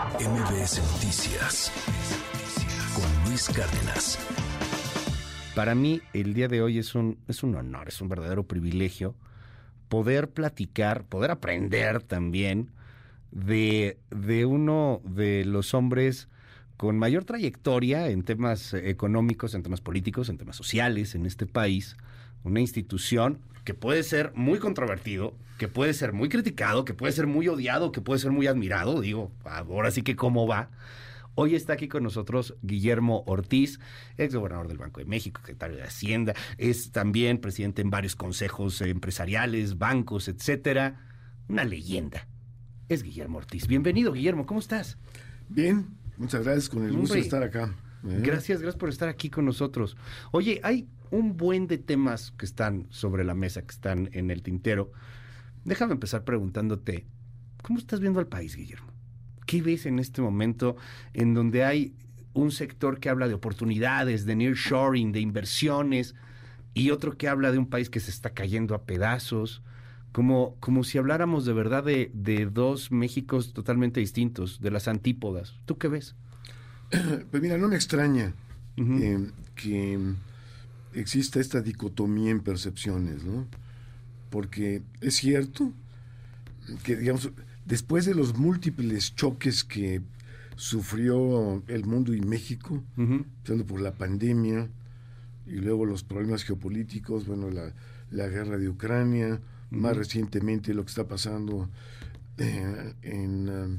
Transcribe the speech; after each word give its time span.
MBS 0.00 0.80
Noticias 0.94 1.70
con 2.94 3.28
Luis 3.28 3.50
Cárdenas. 3.50 4.18
Para 5.54 5.74
mí, 5.74 6.00
el 6.14 6.32
día 6.32 6.48
de 6.48 6.62
hoy 6.62 6.78
es 6.78 6.94
un, 6.94 7.18
es 7.28 7.42
un 7.42 7.54
honor, 7.54 7.88
es 7.88 8.00
un 8.00 8.08
verdadero 8.08 8.44
privilegio 8.44 9.14
poder 9.90 10.30
platicar, 10.30 11.04
poder 11.04 11.30
aprender 11.30 12.02
también 12.02 12.70
de, 13.30 13.98
de 14.08 14.46
uno 14.46 15.02
de 15.04 15.44
los 15.44 15.74
hombres 15.74 16.28
con 16.78 16.98
mayor 16.98 17.24
trayectoria 17.24 18.08
en 18.08 18.22
temas 18.22 18.72
económicos, 18.72 19.54
en 19.54 19.62
temas 19.62 19.82
políticos, 19.82 20.30
en 20.30 20.38
temas 20.38 20.56
sociales 20.56 21.14
en 21.14 21.26
este 21.26 21.44
país, 21.44 21.98
una 22.42 22.60
institución 22.60 23.38
que 23.64 23.74
puede 23.74 24.02
ser 24.02 24.32
muy 24.34 24.58
controvertido, 24.58 25.34
que 25.58 25.68
puede 25.68 25.92
ser 25.94 26.12
muy 26.12 26.28
criticado, 26.28 26.84
que 26.84 26.94
puede 26.94 27.12
ser 27.12 27.26
muy 27.26 27.48
odiado, 27.48 27.92
que 27.92 28.00
puede 28.00 28.20
ser 28.20 28.30
muy 28.30 28.46
admirado, 28.46 29.00
digo, 29.00 29.30
ahora 29.44 29.90
sí 29.90 30.02
que 30.02 30.16
cómo 30.16 30.46
va. 30.46 30.70
Hoy 31.34 31.54
está 31.54 31.74
aquí 31.74 31.88
con 31.88 32.02
nosotros 32.02 32.54
Guillermo 32.62 33.22
Ortiz, 33.26 33.78
ex 34.18 34.34
gobernador 34.34 34.68
del 34.68 34.78
Banco 34.78 35.00
de 35.00 35.06
México, 35.06 35.40
secretario 35.40 35.76
de 35.76 35.84
Hacienda, 35.84 36.34
es 36.58 36.92
también 36.92 37.38
presidente 37.38 37.82
en 37.82 37.90
varios 37.90 38.16
consejos 38.16 38.80
empresariales, 38.80 39.78
bancos, 39.78 40.28
etcétera. 40.28 41.06
Una 41.48 41.64
leyenda. 41.64 42.26
Es 42.88 43.02
Guillermo 43.02 43.38
Ortiz. 43.38 43.66
Bienvenido, 43.66 44.12
Guillermo, 44.12 44.46
¿cómo 44.46 44.60
estás? 44.60 44.98
Bien, 45.48 45.86
muchas 46.16 46.44
gracias, 46.44 46.68
con 46.68 46.84
el 46.84 46.92
gusto 46.92 47.14
de 47.14 47.20
estar 47.20 47.42
acá. 47.42 47.74
¿eh? 48.04 48.20
Gracias, 48.22 48.60
gracias 48.60 48.78
por 48.78 48.88
estar 48.88 49.08
aquí 49.08 49.30
con 49.30 49.44
nosotros. 49.44 49.96
Oye, 50.32 50.60
hay 50.62 50.88
un 51.10 51.36
buen 51.36 51.66
de 51.66 51.78
temas 51.78 52.32
que 52.32 52.46
están 52.46 52.86
sobre 52.90 53.24
la 53.24 53.34
mesa, 53.34 53.62
que 53.62 53.72
están 53.72 54.10
en 54.12 54.30
el 54.30 54.42
tintero. 54.42 54.92
Déjame 55.64 55.92
empezar 55.92 56.24
preguntándote, 56.24 57.06
¿cómo 57.62 57.78
estás 57.78 58.00
viendo 58.00 58.20
al 58.20 58.26
país, 58.26 58.56
Guillermo? 58.56 58.88
¿Qué 59.46 59.62
ves 59.62 59.86
en 59.86 59.98
este 59.98 60.22
momento 60.22 60.76
en 61.12 61.34
donde 61.34 61.64
hay 61.64 61.94
un 62.32 62.52
sector 62.52 63.00
que 63.00 63.08
habla 63.08 63.28
de 63.28 63.34
oportunidades, 63.34 64.24
de 64.24 64.36
nearshoring, 64.36 65.12
de 65.12 65.20
inversiones, 65.20 66.14
y 66.72 66.90
otro 66.90 67.16
que 67.18 67.28
habla 67.28 67.50
de 67.50 67.58
un 67.58 67.66
país 67.66 67.90
que 67.90 68.00
se 68.00 68.10
está 68.10 68.30
cayendo 68.30 68.74
a 68.74 68.84
pedazos? 68.84 69.62
Como, 70.12 70.56
como 70.58 70.82
si 70.82 70.98
habláramos 70.98 71.44
de 71.44 71.52
verdad 71.52 71.84
de, 71.84 72.10
de 72.14 72.46
dos 72.46 72.90
Méxicos 72.90 73.52
totalmente 73.52 74.00
distintos, 74.00 74.60
de 74.60 74.70
las 74.70 74.88
antípodas. 74.88 75.54
¿Tú 75.66 75.78
qué 75.78 75.88
ves? 75.88 76.14
Pues 77.30 77.42
mira, 77.42 77.56
no 77.58 77.68
me 77.68 77.76
extraña 77.76 78.34
eh, 78.76 79.30
que 79.54 79.98
exista 80.94 81.40
esta 81.40 81.60
dicotomía 81.60 82.30
en 82.30 82.40
percepciones, 82.40 83.24
¿no? 83.24 83.46
Porque 84.30 84.82
es 85.00 85.14
cierto 85.16 85.72
que, 86.84 86.96
digamos, 86.96 87.30
después 87.64 88.04
de 88.04 88.14
los 88.14 88.36
múltiples 88.36 89.14
choques 89.14 89.64
que 89.64 90.02
sufrió 90.56 91.62
el 91.68 91.84
mundo 91.86 92.14
y 92.14 92.20
México, 92.20 92.82
empezando 92.96 93.64
por 93.66 93.80
la 93.80 93.92
pandemia 93.92 94.68
y 95.46 95.56
luego 95.56 95.86
los 95.86 96.04
problemas 96.04 96.44
geopolíticos, 96.44 97.26
bueno, 97.26 97.50
la, 97.50 97.72
la 98.10 98.28
guerra 98.28 98.58
de 98.58 98.68
Ucrania, 98.68 99.40
más 99.70 99.96
recientemente 99.96 100.74
lo 100.74 100.84
que 100.84 100.90
está 100.90 101.08
pasando 101.08 101.70
eh, 102.38 102.94
en, 103.02 103.48
um, 103.48 103.78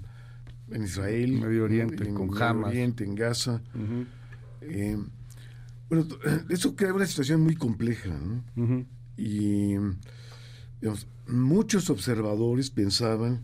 en, 0.71 0.83
Israel, 0.83 1.33
Medio 1.33 1.65
Oriente, 1.65 2.07
en, 2.07 2.15
con 2.15 2.29
Medio 2.29 2.45
Hamas. 2.45 2.69
Oriente, 2.69 3.03
en 3.03 3.15
Gaza. 3.15 3.61
eh, 4.61 4.97
bueno, 5.91 6.07
eso 6.49 6.73
crea 6.75 6.93
una 6.93 7.05
situación 7.05 7.41
muy 7.41 7.55
compleja, 7.55 8.09
¿no? 8.09 8.43
Uh 8.55 8.67
-huh. 8.67 8.85
Y 9.17 9.75
digamos, 10.79 11.05
muchos 11.27 11.89
observadores 11.89 12.69
pensaban 12.69 13.41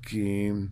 que 0.00 0.68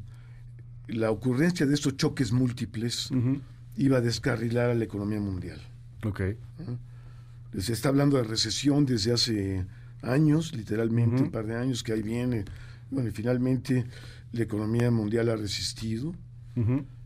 la 0.88 1.12
ocurrencia 1.12 1.64
de 1.64 1.74
estos 1.74 1.96
choques 1.96 2.32
múltiples 2.32 3.12
uh 3.12 3.14
-huh. 3.14 3.40
iba 3.76 3.98
a 3.98 4.00
descarrilar 4.00 4.70
a 4.70 4.74
la 4.74 4.84
economía 4.84 5.20
mundial. 5.20 5.60
Ok. 6.04 6.20
¿no? 6.66 7.60
Se 7.60 7.72
está 7.72 7.88
hablando 7.90 8.16
de 8.16 8.24
recesión 8.24 8.84
desde 8.84 9.12
hace 9.12 9.66
años, 10.02 10.52
literalmente, 10.56 11.16
uh 11.16 11.18
-huh. 11.20 11.26
un 11.26 11.30
par 11.30 11.46
de 11.46 11.54
años 11.54 11.84
que 11.84 11.92
ahí 11.92 12.02
viene. 12.02 12.44
Bueno, 12.90 13.10
y 13.10 13.12
finalmente 13.12 13.86
la 14.32 14.42
economía 14.42 14.90
mundial 14.90 15.28
ha 15.28 15.36
resistido. 15.36 16.14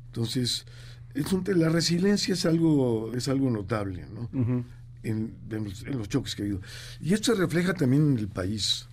Entonces, 0.06 0.64
es 1.14 1.32
un, 1.32 1.44
la 1.58 1.68
resiliencia 1.68 2.34
es 2.34 2.44
algo, 2.44 3.12
es 3.14 3.28
algo 3.28 3.50
notable, 3.50 4.04
¿no? 4.12 4.22
Uh 4.32 4.44
-huh. 4.44 4.64
en, 5.04 5.34
en, 5.50 5.64
los, 5.64 5.82
en, 5.84 5.98
los, 5.98 6.08
choques 6.08 6.34
que 6.34 6.42
ha 6.42 6.44
habido. 6.44 6.60
Y 7.00 7.14
esto 7.14 7.34
se 7.34 7.40
refleja 7.40 7.72
también 7.74 8.12
en 8.12 8.18
el 8.18 8.28
país. 8.28 8.86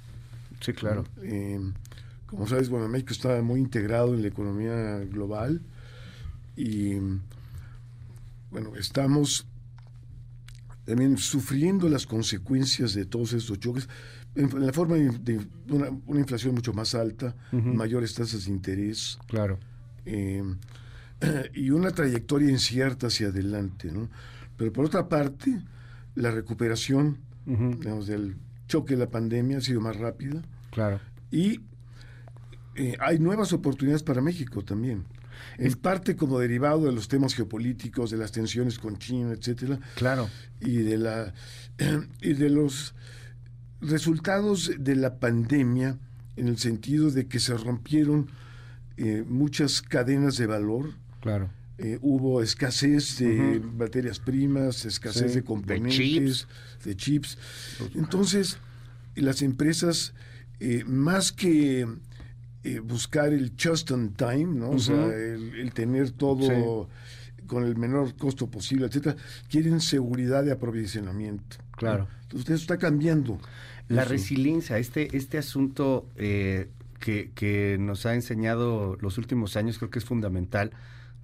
Sí, 0.60 0.74
claro. 0.74 1.04
Eh, 1.24 1.60
como 2.28 2.48
sabes, 2.48 2.70
bueno, 2.70 2.88
México 2.88 3.12
está 3.12 3.42
muy 3.42 3.60
integrado 3.60 4.14
en 4.14 4.22
la 4.22 4.28
economía 4.28 5.00
global 5.00 5.62
y, 6.56 6.94
bueno, 8.52 8.76
estamos 8.78 9.48
también 10.86 11.18
sufriendo 11.18 11.90
las 11.90 12.06
consecuencias 12.06 12.94
de 12.94 13.06
todos 13.06 13.34
estos 13.34 13.60
choques 13.60 13.90
en, 14.36 14.66
la 14.66 14.72
forma 14.72 14.96
de 14.96 15.42
una, 15.70 15.90
una 16.06 16.20
inflación 16.20 16.56
mucho 16.56 16.74
más 16.74 16.96
alta, 16.96 17.36
uh 17.52 17.58
-huh. 17.58 17.74
mayores 17.74 18.14
tasas 18.14 18.46
de 18.46 18.52
interés. 18.52 19.18
Claro. 19.28 19.60
Eh, 20.06 20.44
y 21.54 21.70
una 21.70 21.92
trayectoria 21.92 22.50
incierta 22.50 23.08
hacia 23.08 23.28
adelante, 23.28 23.92
¿no? 23.92 24.10
Pero 24.58 24.74
por 24.74 24.86
otra 24.86 25.08
parte, 25.10 25.62
la 26.16 26.32
recuperación, 26.32 27.20
uh 27.46 27.52
-huh. 27.54 27.80
digamos, 27.80 28.08
del 28.08 28.36
choque 28.68 28.94
de 28.96 29.00
la 29.00 29.10
pandemia 29.10 29.58
ha 29.58 29.62
sido 29.62 29.82
más 29.82 29.96
rápida. 29.98 30.42
Claro. 30.72 31.00
Y 31.32 31.62
eh, 32.76 32.96
hay 33.00 33.20
nuevas 33.20 33.54
oportunidades 33.54 34.04
para 34.04 34.22
México 34.22 34.64
también. 34.64 35.06
En 35.58 35.74
parte 35.74 36.16
como 36.16 36.40
derivado 36.40 36.86
de 36.86 36.92
los 36.92 37.08
temas 37.08 37.34
geopolíticos, 37.34 38.12
de 38.12 38.18
las 38.18 38.32
tensiones 38.32 38.80
con 38.80 38.98
China, 38.98 39.34
etcétera. 39.34 39.80
Claro. 39.96 40.30
Y 40.60 40.78
de 40.78 40.98
la 40.98 41.34
y 42.22 42.34
de 42.34 42.50
los 42.50 42.94
resultados 43.82 44.72
de 44.78 44.96
la 44.96 45.20
pandemia 45.20 45.98
en 46.36 46.48
el 46.48 46.58
sentido 46.58 47.12
de 47.12 47.28
que 47.28 47.40
se 47.40 47.58
rompieron 47.58 48.30
eh, 48.98 49.24
muchas 49.28 49.82
cadenas 49.82 50.38
de 50.38 50.46
valor. 50.46 50.94
Claro. 51.22 51.50
Eh, 51.78 51.98
hubo 52.02 52.44
escasez 52.44 53.18
de 53.18 53.26
uh 53.26 53.64
-huh. 53.64 53.74
materias 53.74 54.20
primas, 54.20 54.86
escasez 54.86 55.32
sí, 55.32 55.40
de 55.40 55.44
componentes, 55.44 55.98
de 55.98 56.04
chips. 56.04 56.48
De 56.86 56.96
chips. 56.96 57.38
Entonces, 57.96 58.58
las 59.16 59.42
empresas, 59.42 60.14
eh, 60.60 60.84
más 60.86 61.32
que 61.32 61.88
eh, 62.64 62.80
buscar 62.80 63.34
el 63.34 63.54
just 63.60 63.90
in 63.90 64.14
time, 64.14 64.46
¿no? 64.46 64.70
Uh 64.70 64.74
-huh. 64.74 64.76
O 64.76 64.80
sea, 64.80 65.06
el, 65.08 65.56
el 65.60 65.74
tener 65.74 66.12
todo 66.12 66.88
sí. 66.88 67.48
con 67.48 67.64
el 67.64 67.76
menor 67.78 68.16
costo 68.16 68.48
posible, 68.48 68.86
etcétera, 68.86 69.16
quieren 69.50 69.82
seguridad 69.82 70.44
de 70.44 70.52
aprovisionamiento. 70.52 71.58
Claro. 71.72 72.04
¿no? 72.04 72.10
Entonces, 72.24 72.50
eso 72.52 72.62
está 72.62 72.78
cambiando. 72.78 73.40
La 73.88 74.04
eso. 74.04 74.12
resiliencia, 74.12 74.78
este, 74.78 75.18
este 75.18 75.38
asunto 75.40 76.08
eh, 76.16 76.70
que, 77.00 77.32
que, 77.34 77.78
nos 77.80 78.06
ha 78.06 78.14
enseñado 78.14 78.98
los 79.02 79.18
últimos 79.18 79.58
años, 79.58 79.80
creo 79.80 79.90
que 79.90 80.00
es 80.00 80.06
fundamental. 80.06 80.72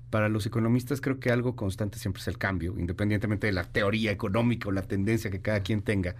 Para 0.09 0.29
los 0.29 0.45
economistas 0.45 1.01
creo 1.01 1.19
que 1.19 1.31
algo 1.31 1.55
constante 1.55 1.99
siempre 1.99 2.21
es 2.21 2.27
el 2.27 2.37
cambio, 2.37 2.75
independientemente 2.77 3.47
de 3.47 3.53
la 3.53 3.65
teoría 3.65 4.11
económica 4.11 4.69
o 4.69 4.71
la 4.71 4.83
tendencia 4.83 5.29
que 5.29 5.41
cada 5.41 5.61
quien 5.61 5.81
tenga. 5.81 6.15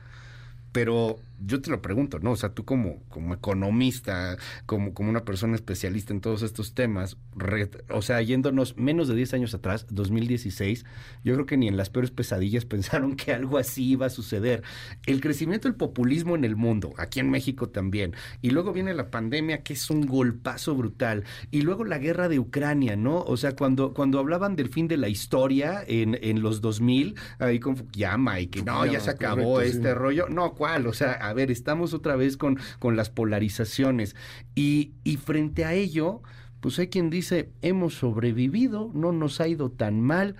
Pero 0.72 1.20
yo 1.40 1.62
te 1.62 1.70
lo 1.70 1.81
pregunto, 1.81 2.20
¿no? 2.20 2.31
O 2.31 2.36
sea, 2.36 2.50
tú 2.50 2.66
como, 2.66 3.03
como 3.09 3.34
economista, 3.34 4.38
como, 4.66 4.94
como 4.94 5.09
una 5.09 5.24
persona 5.24 5.56
especialista 5.56 6.14
en 6.14 6.22
todos 6.22 6.42
estos 6.42 6.74
temas, 6.74 7.18
re, 7.36 7.70
o 7.90 8.02
sea, 8.02 8.22
yéndonos 8.22 8.78
menos 8.78 9.08
de 9.08 9.16
10 9.16 9.34
años 9.36 9.53
atrás, 9.53 9.86
2016, 9.90 10.86
yo 11.24 11.34
creo 11.34 11.46
que 11.46 11.58
ni 11.58 11.68
en 11.68 11.78
las 11.78 11.90
peores 11.90 12.12
pesadillas 12.12 12.66
pensaron 12.78 13.16
que 13.16 13.34
algo 13.34 13.58
así 13.58 13.92
iba 13.92 14.08
a 14.08 14.09
suceder. 14.09 14.64
El 15.06 15.22
crecimiento 15.22 15.68
del 15.68 15.75
populismo 15.75 16.36
en 16.36 16.44
el 16.44 16.56
mundo, 16.56 16.94
aquí 16.98 17.20
en 17.20 17.30
México 17.30 17.69
también, 17.69 18.16
y 18.42 18.50
luego 18.50 18.74
viene 18.74 18.94
la 18.94 19.12
pandemia, 19.12 19.64
que 19.64 19.74
es 19.74 19.90
un 19.90 20.06
golpazo 20.06 20.75
brutal, 20.75 21.24
y 21.52 21.62
luego 21.62 21.84
la 21.84 22.00
guerra 22.00 22.30
de 22.30 22.40
Ucrania, 22.40 22.96
¿no? 22.96 23.19
O 23.19 23.38
sea, 23.38 23.56
cuando, 23.56 23.94
cuando 23.94 24.19
hablaban 24.19 24.56
del 24.56 24.69
fin 24.69 24.88
de 24.88 24.98
la 24.98 25.10
historia 25.10 25.83
en, 25.86 26.18
en 26.22 26.42
los 26.42 26.62
2000, 26.62 27.16
ahí 27.40 27.60
con 27.60 27.78
Fukuyama, 27.78 28.40
y 28.40 28.48
que 28.48 28.63
no, 28.63 28.86
ya 28.86 29.00
se 29.00 29.12
acabó 29.12 29.54
correcto, 29.54 29.78
este 29.78 29.90
sí. 29.90 29.94
rollo, 29.94 30.28
no, 30.30 30.54
¿cuál? 30.54 30.88
O 30.88 30.94
sea, 30.94 31.26
a 31.29 31.33
ver, 31.33 31.51
estamos 31.51 31.94
otra 31.94 32.15
vez 32.15 32.38
con, 32.38 32.59
con 32.79 32.95
las 32.95 33.09
polarizaciones. 33.09 34.15
Y, 34.56 34.91
y 35.03 35.18
frente 35.18 35.65
a 35.65 35.74
ello, 35.74 36.21
pues 36.59 36.79
hay 36.79 36.88
quien 36.88 37.09
dice, 37.09 37.50
hemos 37.62 37.94
sobrevivido, 37.95 38.91
no 38.94 39.12
nos 39.12 39.39
ha 39.41 39.47
ido 39.47 39.69
tan 39.69 40.01
mal. 40.01 40.35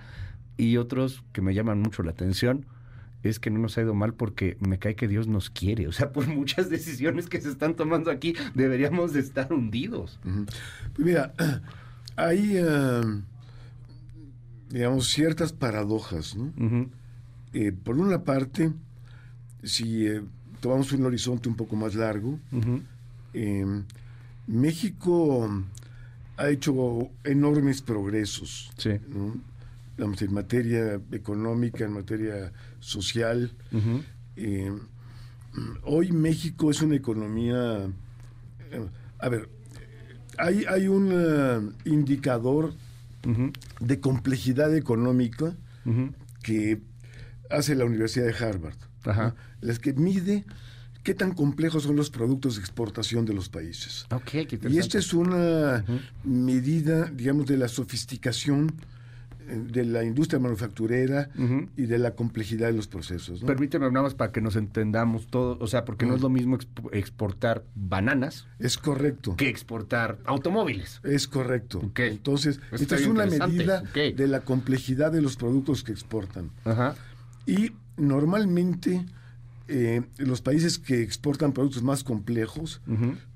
Y 0.56 0.76
otros 0.76 1.22
que 1.32 1.40
me 1.40 1.54
llaman 1.54 1.80
mucho 1.80 2.02
la 2.02 2.10
atención, 2.10 2.66
es 3.22 3.40
que 3.40 3.50
no 3.50 3.58
nos 3.58 3.76
ha 3.78 3.82
ido 3.82 3.94
mal 3.94 4.14
porque 4.14 4.56
me 4.60 4.78
cae 4.78 4.94
que 4.94 5.08
Dios 5.08 5.26
nos 5.26 5.50
quiere. 5.50 5.88
O 5.88 5.92
sea, 5.92 6.12
por 6.12 6.26
muchas 6.26 6.70
decisiones 6.70 7.28
que 7.28 7.40
se 7.40 7.50
están 7.50 7.74
tomando 7.74 8.10
aquí, 8.10 8.34
deberíamos 8.54 9.12
de 9.12 9.20
estar 9.20 9.52
hundidos. 9.52 10.20
Uh 10.24 10.28
-huh. 10.28 10.46
Pues 10.94 11.06
mira, 11.06 11.34
hay, 12.16 12.58
uh, 12.60 13.22
digamos, 14.70 15.08
ciertas 15.08 15.52
paradojas, 15.52 16.36
¿no? 16.36 16.44
Uh 16.44 16.70
-huh. 16.70 16.88
eh, 17.52 17.72
por 17.72 17.98
una 17.98 18.24
parte, 18.24 18.72
si 19.62 20.06
eh, 20.06 20.22
tomamos 20.60 20.92
un 20.92 21.04
horizonte 21.06 21.48
un 21.48 21.56
poco 21.56 21.76
más 21.76 21.94
largo, 21.94 22.30
uh 22.52 22.56
-huh. 22.60 22.82
eh, 23.34 23.82
México 24.46 25.48
ha 26.36 26.48
hecho 26.48 27.10
enormes 27.24 27.82
progresos. 27.82 28.70
Sí. 28.76 28.90
en 28.90 30.32
materia 30.32 31.00
económica, 31.10 31.84
en 31.84 31.92
materia 31.92 32.52
social. 32.80 33.52
Eh, 34.36 34.72
hoy 35.82 36.12
México 36.12 36.70
es 36.70 36.80
una 36.82 36.94
economía... 36.94 37.86
eh, 38.70 38.86
a 39.18 39.28
ver, 39.28 39.48
hay, 40.38 40.64
hay 40.68 40.86
un 40.86 41.10
eh, 41.12 41.90
indicador 41.90 42.72
de 43.80 44.00
complejidad 44.00 44.74
económica 44.76 45.54
que 46.42 46.80
hace 47.50 47.74
la 47.74 47.84
Universidad 47.84 48.26
de 48.26 48.44
Harvard. 48.44 48.76
Ajá. 49.08 49.28
¿no? 49.28 49.34
Las 49.68 49.78
que 49.78 49.92
mide 49.94 50.44
qué 51.02 51.14
tan 51.14 51.32
complejos 51.32 51.84
son 51.84 51.96
los 51.96 52.10
productos 52.10 52.56
de 52.56 52.60
exportación 52.60 53.24
de 53.24 53.32
los 53.34 53.48
países. 53.48 54.06
Qué. 54.10 54.46
Y 54.68 54.78
esta 54.78 54.98
es 54.98 55.14
una 55.14 55.84
medida, 56.24 57.06
digamos, 57.06 57.46
de 57.46 57.56
la 57.56 57.68
sofisticación 57.68 58.74
eh, 59.48 59.62
de 59.72 59.84
la 59.86 60.04
industria 60.04 60.38
manufacturera 60.38 61.30
y 61.76 61.86
de 61.86 61.98
la 61.98 62.10
complejidad 62.14 62.66
de 62.66 62.74
los 62.74 62.86
procesos. 62.88 63.40
¿no? 63.40 63.46
Permíteme 63.46 63.86
nada 63.90 64.02
más 64.02 64.14
para 64.14 64.32
que 64.32 64.42
nos 64.42 64.56
entendamos 64.56 65.28
todo, 65.28 65.56
o 65.60 65.66
sea, 65.66 65.86
porque 65.86 66.04
no 66.04 66.14
es 66.14 66.20
lo 66.20 66.28
mismo 66.28 66.58
exp- 66.58 66.90
exportar 66.92 67.64
bananas 67.74 68.46
Es 68.58 68.76
correcto. 68.76 69.34
que 69.36 69.48
exportar 69.48 70.18
automóviles. 70.26 71.00
Es 71.04 71.26
correcto. 71.26 71.90
Entonces, 71.96 72.60
Eso 72.70 72.82
esta 72.82 72.96
es 72.96 73.06
una 73.06 73.24
medida 73.24 73.82
de 73.94 74.26
la 74.28 74.40
complejidad 74.40 75.10
de 75.12 75.22
los 75.22 75.36
productos 75.36 75.82
que 75.84 75.92
exportan. 75.92 76.50
Ajá. 76.66 76.94
Y 77.46 77.72
normalmente 77.98 79.04
eh, 79.70 80.02
los 80.16 80.40
países 80.40 80.78
que 80.78 81.02
exportan 81.02 81.52
productos 81.52 81.82
más 81.82 82.02
complejos 82.02 82.80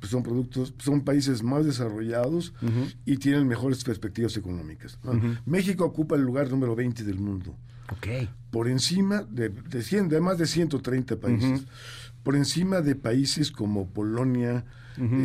pues 0.00 0.10
son 0.10 0.22
productos, 0.22 0.72
son 0.78 1.02
países 1.02 1.42
más 1.42 1.66
desarrollados 1.66 2.54
y 3.04 3.18
tienen 3.18 3.46
mejores 3.46 3.84
perspectivas 3.84 4.36
económicas. 4.36 4.98
México 5.44 5.84
ocupa 5.84 6.16
el 6.16 6.22
lugar 6.22 6.50
número 6.50 6.74
20 6.74 7.04
del 7.04 7.18
mundo, 7.18 7.54
Ok. 7.90 8.28
por 8.50 8.68
encima 8.68 9.22
de, 9.30 9.50
de, 9.50 9.82
100 9.82 10.08
de 10.08 10.20
más 10.20 10.38
de 10.38 10.46
130 10.46 11.16
países, 11.16 11.62
por 12.22 12.34
encima 12.36 12.80
de 12.80 12.94
países 12.94 13.50
como 13.50 13.88
Polonia, 13.88 14.64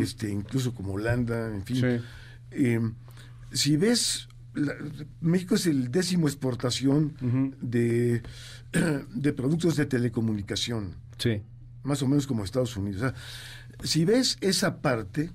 este, 0.02 0.30
incluso 0.30 0.74
como 0.74 0.94
Holanda, 0.94 1.54
en 1.54 1.64
fin. 1.64 1.78
Sí. 1.78 2.04
Eh, 2.52 2.82
si 3.52 3.78
ves, 3.78 4.28
la- 4.58 4.76
México 5.22 5.56
es 5.56 5.66
el 5.68 5.92
décimo 5.92 6.28
exportación 6.28 7.14
de, 7.62 8.22
de 9.14 9.34
productos 9.34 9.76
de 9.78 9.86
telecomunicación, 9.86 10.96
Sí. 11.18 11.42
más 11.84 12.02
o 12.02 12.08
menos 12.08 12.28
como 12.28 12.44
Estados 12.44 12.76
Unidos. 12.78 13.02
O 13.02 13.06
sea, 13.10 13.14
si 13.84 14.06
ves 14.06 14.38
esa 14.42 14.82
parte, 14.82 15.32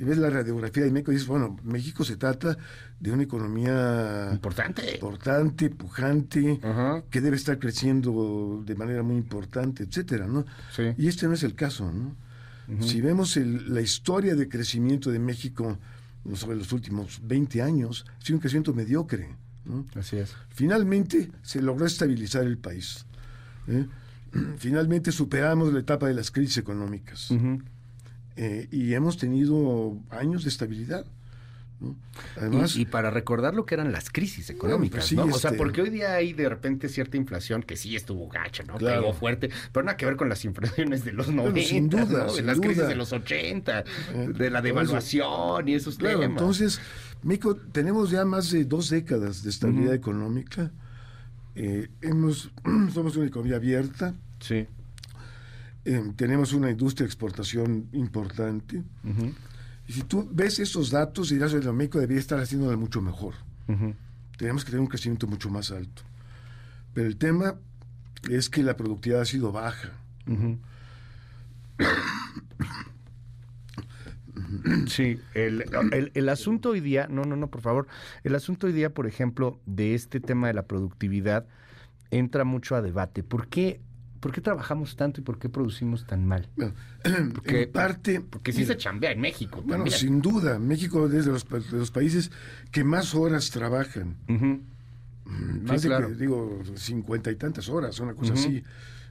y 0.00 0.04
ves 0.04 0.16
la 0.18 0.30
radiografía 0.30 0.84
de 0.84 0.92
México, 0.92 1.10
dices, 1.10 1.26
bueno, 1.26 1.56
México 1.64 2.04
se 2.04 2.16
trata 2.16 2.56
de 3.00 3.10
una 3.10 3.24
economía 3.24 4.28
Importante. 4.32 4.94
importante, 4.94 5.70
pujante, 5.70 6.60
que 7.10 7.20
debe 7.20 7.36
estar 7.36 7.58
creciendo 7.58 8.62
de 8.64 8.76
manera 8.76 9.02
muy 9.02 9.16
importante, 9.16 9.82
etcétera, 9.82 10.28
¿no? 10.28 10.44
Sí. 10.74 10.84
Y 10.96 11.08
este 11.08 11.26
no 11.26 11.34
es 11.34 11.42
el 11.42 11.54
caso, 11.56 11.90
¿no? 11.92 12.14
Si 12.80 13.00
vemos 13.00 13.36
el- 13.38 13.72
la 13.74 13.80
historia 13.80 14.36
de 14.36 14.46
crecimiento 14.48 15.10
de 15.10 15.18
México 15.18 15.78
sobre 16.34 16.56
los 16.56 16.72
últimos 16.72 17.20
20 17.22 17.62
años, 17.62 18.04
ha 18.18 18.24
sido 18.24 18.36
un 18.36 18.40
crecimiento 18.40 18.74
mediocre, 18.74 19.30
¿no? 19.64 19.86
Así 19.94 20.16
es. 20.16 20.34
Finalmente 20.50 21.30
se 21.42 21.62
logró 21.62 21.86
estabilizar 21.86 22.44
el 22.44 22.58
país. 22.58 23.06
¿eh? 23.66 23.86
Finalmente 24.58 25.12
superamos 25.12 25.72
la 25.72 25.80
etapa 25.80 26.06
de 26.06 26.14
las 26.14 26.30
crisis 26.30 26.58
económicas 26.58 27.30
eh, 28.36 28.68
y 28.70 28.94
hemos 28.94 29.16
tenido 29.16 29.98
años 30.10 30.44
de 30.44 30.50
estabilidad. 30.50 31.06
Y, 31.80 32.80
y 32.82 32.84
para 32.86 33.10
recordar 33.10 33.54
lo 33.54 33.64
que 33.64 33.74
eran 33.74 33.92
las 33.92 34.10
crisis 34.10 34.50
económicas, 34.50 34.96
pues 34.98 35.06
sí, 35.06 35.16
¿no? 35.16 35.24
O 35.26 35.38
sea, 35.38 35.50
este- 35.50 35.58
porque 35.58 35.82
hoy 35.82 35.90
día 35.90 36.14
hay 36.14 36.32
de 36.32 36.48
repente 36.48 36.88
cierta 36.88 37.16
inflación 37.16 37.62
que 37.62 37.76
sí 37.76 37.94
estuvo 37.94 38.28
gacha, 38.28 38.64
¿no? 38.64 38.76
Claro. 38.78 39.02
Pegó 39.02 39.12
fuerte, 39.14 39.50
pero 39.72 39.84
nada 39.86 39.96
que 39.96 40.04
ver 40.06 40.16
con 40.16 40.28
las 40.28 40.44
inflaciones 40.44 41.04
de 41.04 41.12
los 41.12 41.28
90, 41.28 41.60
sin 41.68 41.88
duda, 41.88 42.24
¿no? 42.26 42.34
De 42.34 42.42
las 42.42 42.58
crisis 42.58 42.78
duda. 42.78 42.88
de 42.88 42.94
los 42.96 43.12
80, 43.12 43.80
Eh, 43.80 44.28
de 44.36 44.50
la 44.50 44.58
eso. 44.58 44.64
devaluación 44.66 45.68
y 45.68 45.74
esos 45.74 45.96
Claro, 45.98 46.20
temas. 46.20 46.40
entonces, 46.40 46.80
México, 47.22 47.54
tenemos 47.56 48.10
ya 48.10 48.24
más 48.24 48.50
de 48.50 48.64
dos 48.64 48.90
décadas 48.90 49.42
de 49.44 49.50
estabilidad 49.50 49.86
Ujú. 49.94 49.94
económica. 50.10 50.70
Eh, 51.54 51.88
hemos, 52.02 52.50
somos 52.92 53.16
una 53.16 53.26
economía 53.26 53.56
abierta, 53.56 54.14
Sí. 54.40 54.66
eh, 55.84 56.02
tenemos 56.16 56.52
una 56.52 56.70
industria 56.70 57.04
de 57.04 57.08
exportación 57.08 57.88
importante. 57.92 58.82
Ujú, 59.04 59.32
Y 59.88 59.92
si 59.92 60.02
tú 60.02 60.28
ves 60.30 60.58
esos 60.60 60.90
datos, 60.90 61.30
dirás, 61.30 61.52
"Oye, 61.54 61.72
México 61.72 61.98
debería 61.98 62.20
estar 62.20 62.38
haciéndolo 62.38 62.76
mucho 62.78 63.00
mejor. 63.00 63.34
Tenemos 64.36 64.64
que 64.64 64.70
tener 64.70 64.80
un 64.82 64.86
crecimiento 64.86 65.26
mucho 65.26 65.50
más 65.50 65.70
alto. 65.72 66.02
Pero 66.94 67.06
el 67.08 67.16
tema 67.16 67.56
es 68.30 68.48
que 68.50 68.62
la 68.62 68.76
productividad 68.76 69.22
ha 69.22 69.24
sido 69.24 69.50
baja. 69.50 69.92
Sí, 74.86 75.20
el, 75.34 75.64
el- 75.92 76.10
el 76.14 76.28
asunto 76.28 76.70
hoy 76.70 76.80
día, 76.80 77.06
no, 77.10 77.22
no, 77.24 77.36
no, 77.36 77.48
por 77.48 77.60
favor, 77.60 77.86
el 78.24 78.34
asunto 78.34 78.66
hoy 78.66 78.72
día, 78.72 78.92
por 78.94 79.06
ejemplo, 79.06 79.58
de 79.66 79.94
este 79.94 80.20
tema 80.20 80.46
de 80.48 80.54
la 80.54 80.62
productividad, 80.66 81.46
entra 82.10 82.44
mucho 82.44 82.74
a 82.76 82.82
debate. 82.82 83.22
¿Por 83.22 83.48
qué, 83.48 83.80
por 84.20 84.32
qué 84.32 84.40
trabajamos 84.40 84.96
tanto 84.96 85.20
y 85.20 85.24
por 85.24 85.38
qué 85.38 85.48
producimos 85.48 86.06
tan 86.06 86.24
mal? 86.26 86.48
Bueno, 86.56 86.74
Porque- 87.34 87.62
en 87.64 87.72
parte... 87.72 88.20
Porque 88.20 88.52
sí 88.52 88.64
se 88.64 88.76
chambea 88.76 89.12
en 89.12 89.20
México 89.20 89.58
Bueno, 89.62 89.84
también. 89.84 89.98
sin 89.98 90.20
duda, 90.20 90.58
México 90.58 91.06
es 91.06 91.24
de 91.24 91.32
los, 91.32 91.44
pa- 91.44 91.58
de 91.60 91.78
los 91.78 91.90
países 91.90 92.30
que 92.72 92.84
más 92.84 93.14
horas 93.14 93.50
trabajan. 93.50 94.16
Ujú. 94.28 94.60
Más 95.62 95.82
de, 95.82 95.88
claro. 95.88 96.08
que, 96.08 96.14
digo, 96.14 96.62
cincuenta 96.74 97.30
y 97.30 97.36
tantas 97.36 97.68
horas, 97.68 98.00
una 98.00 98.14
cosa 98.14 98.32
así. 98.32 98.62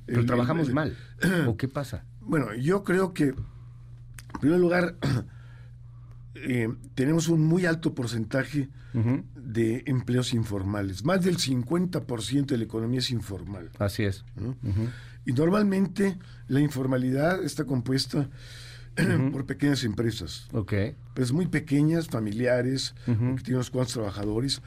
Pero 0.06 0.21
El- 0.21 0.25
trabajamos 0.25 0.68
el- 0.69 0.74
mal. 0.74 0.98
¿O 1.48 1.56
qué 1.57 1.68
pasa? 1.68 2.03
Bueno, 2.21 2.53
yo 2.56 2.83
creo 2.83 3.13
que, 3.13 3.25
en 3.25 3.36
primer 4.42 4.60
lugar, 4.60 4.95
eh, 6.44 6.69
tenemos 6.95 7.28
un 7.28 7.45
muy 7.45 7.66
alto 7.66 7.94
porcentaje 7.94 8.69
de 9.36 9.84
empleos 9.86 10.34
informales. 10.34 11.06
Más 11.06 11.24
del 11.24 11.38
50% 11.38 12.48
de 12.48 12.57
la 12.57 12.63
economía 12.63 13.00
es 13.00 13.12
informal. 13.12 13.69
Así 13.78 14.04
es. 14.04 14.25
Y 15.25 15.34
normalmente 15.34 16.18
la 16.48 16.62
informalidad 16.62 17.44
está 17.44 17.66
compuesta 17.66 18.30
por 19.31 19.45
pequeñas 19.45 19.84
empresas. 19.84 20.48
Ok. 20.51 20.74
Pues 21.13 21.31
muy 21.31 21.48
pequeñas, 21.48 22.07
familiares, 22.07 22.95
que 23.06 23.13
tienen 23.13 23.56
unos 23.56 23.69
cuantos 23.69 23.94
trabajadores 23.94 24.62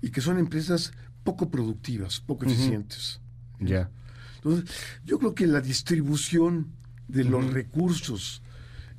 y 0.00 0.10
que 0.10 0.20
son 0.20 0.38
empresas 0.38 0.92
poco 1.24 1.50
productivas, 1.50 2.20
poco 2.20 2.44
eficientes. 2.44 3.20
Ya. 3.58 3.90
Entonces, 4.36 4.70
yo 5.04 5.18
creo 5.18 5.34
que 5.34 5.46
la 5.46 5.60
distribución 5.60 6.68
de 7.08 7.24
los 7.24 7.52
recursos 7.52 8.42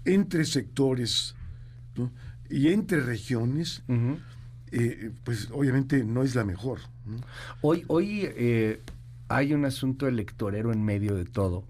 entre 0.04 0.46
sectores 0.46 1.36
¿no? 1.96 2.12
y 2.50 2.70
entre 2.70 3.02
regiones, 3.02 3.84
eh, 4.72 5.12
pues 5.24 5.50
obviamente 5.52 6.04
no 6.04 6.24
es 6.24 6.36
la 6.36 6.44
mejor. 6.44 6.80
¿no? 7.06 7.18
Hoy, 7.62 7.84
hoy 7.88 8.22
eh, 8.24 8.82
hay 9.28 9.54
un 9.54 9.66
asunto 9.66 10.08
electorero 10.08 10.72
en 10.72 10.84
medio 10.84 11.16
de 11.16 11.26
todo. 11.26 11.64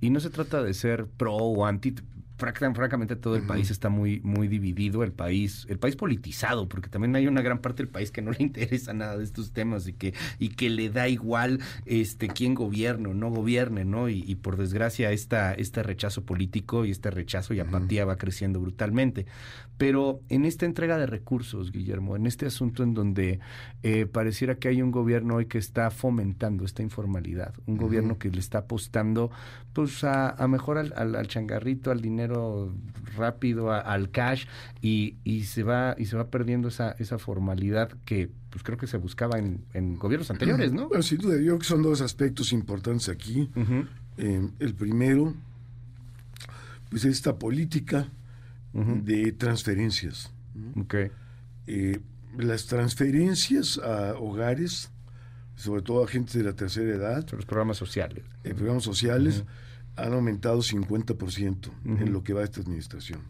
Y 0.00 0.10
no 0.10 0.20
se 0.20 0.30
trata 0.30 0.62
de 0.62 0.74
ser 0.74 1.06
pro 1.06 1.34
o 1.34 1.64
anti. 1.64 1.94
Franca- 2.36 2.72
Francamente, 2.74 3.16
todo 3.16 3.36
el 3.36 3.42
país 3.42 3.70
está 3.70 3.88
muy, 3.88 4.20
muy 4.22 4.48
dividido, 4.48 5.02
el 5.04 5.12
país, 5.12 5.66
el 5.68 5.78
país 5.78 5.96
politizado, 5.96 6.68
porque 6.68 6.88
también 6.88 7.14
hay 7.16 7.26
una 7.26 7.40
gran 7.42 7.58
parte 7.60 7.82
del 7.82 7.88
país 7.90 8.10
que 8.10 8.22
no 8.22 8.30
le 8.32 8.38
interesa 8.42 8.92
nada 8.92 9.16
de 9.16 9.24
estos 9.24 9.52
temas 9.52 9.86
y 9.86 9.92
que, 9.92 10.14
y 10.38 10.48
que 10.50 10.70
le 10.70 10.90
da 10.90 11.08
igual 11.08 11.60
este 11.86 12.28
quién 12.28 12.54
gobierne 12.54 13.08
o 13.08 13.14
no 13.14 13.30
gobierne, 13.30 13.84
¿no? 13.84 14.08
Y, 14.08 14.24
y 14.26 14.34
por 14.36 14.56
desgracia, 14.56 15.12
esta, 15.12 15.54
este 15.54 15.82
rechazo 15.82 16.24
político 16.24 16.84
y 16.84 16.90
este 16.90 17.10
rechazo 17.10 17.54
y 17.54 17.60
apatía 17.60 18.04
va 18.04 18.16
creciendo 18.16 18.60
brutalmente. 18.60 19.26
Pero 19.78 20.20
en 20.28 20.44
esta 20.44 20.64
entrega 20.66 20.96
de 20.98 21.06
recursos, 21.06 21.72
Guillermo, 21.72 22.14
en 22.16 22.26
este 22.26 22.46
asunto 22.46 22.82
en 22.82 22.94
donde 22.94 23.40
eh, 23.82 24.06
pareciera 24.06 24.54
que 24.56 24.68
hay 24.68 24.80
un 24.82 24.90
gobierno 24.92 25.36
hoy 25.36 25.46
que 25.46 25.58
está 25.58 25.90
fomentando 25.90 26.64
esta 26.64 26.82
informalidad, 26.82 27.54
un 27.66 27.76
gobierno 27.76 28.18
que 28.18 28.30
le 28.30 28.38
está 28.38 28.58
apostando 28.58 29.30
pues 29.72 30.04
a, 30.04 30.30
a 30.30 30.46
mejor 30.48 30.78
al, 30.78 30.92
al- 30.96 31.16
al 31.16 31.26
changarrito, 31.26 31.90
al 31.90 32.00
dinero 32.00 32.31
rápido, 33.16 33.70
a- 33.72 33.80
al 33.80 34.10
cash 34.10 34.46
y, 34.80 35.16
y 35.24 35.44
se 35.44 35.62
va 35.62 35.94
y 35.98 36.06
se 36.06 36.16
va 36.16 36.28
perdiendo 36.30 36.68
esa, 36.68 36.92
esa 36.98 37.18
formalidad 37.18 37.90
que 38.04 38.30
pues 38.50 38.62
creo 38.62 38.76
que 38.78 38.86
se 38.86 38.96
buscaba 38.98 39.38
en, 39.38 39.64
en 39.74 39.96
gobiernos 39.96 40.30
anteriores, 40.30 40.72
¿no? 40.72 40.88
Bueno, 40.88 41.02
sin 41.02 41.18
duda, 41.18 41.36
yo 41.36 41.42
creo 41.42 41.58
que 41.58 41.64
son 41.64 41.82
dos 41.82 42.00
aspectos 42.00 42.52
importantes 42.52 43.08
aquí. 43.08 43.50
Eh, 44.18 44.48
el 44.58 44.74
primero, 44.74 45.34
pues 46.90 47.04
esta 47.04 47.38
política 47.38 48.08
de 48.74 49.32
transferencias. 49.32 50.30
¿no? 50.54 50.84
Eh, 51.66 52.00
las 52.38 52.66
transferencias 52.66 53.78
a 53.78 54.14
hogares, 54.18 54.90
sobre 55.56 55.82
todo 55.82 56.04
a 56.04 56.08
gente 56.08 56.38
de 56.38 56.44
la 56.44 56.54
tercera 56.54 56.90
edad, 56.94 57.26
los 57.32 57.44
programas 57.46 57.76
sociales. 57.76 58.24
en 58.44 58.56
programas 58.56 58.82
sociales, 58.84 59.44
han 59.96 60.12
aumentado 60.14 60.60
50% 60.62 61.68
Ujú. 61.68 62.02
en 62.02 62.12
lo 62.12 62.22
que 62.22 62.32
va 62.32 62.40
a 62.40 62.44
esta 62.44 62.60
administración. 62.60 63.20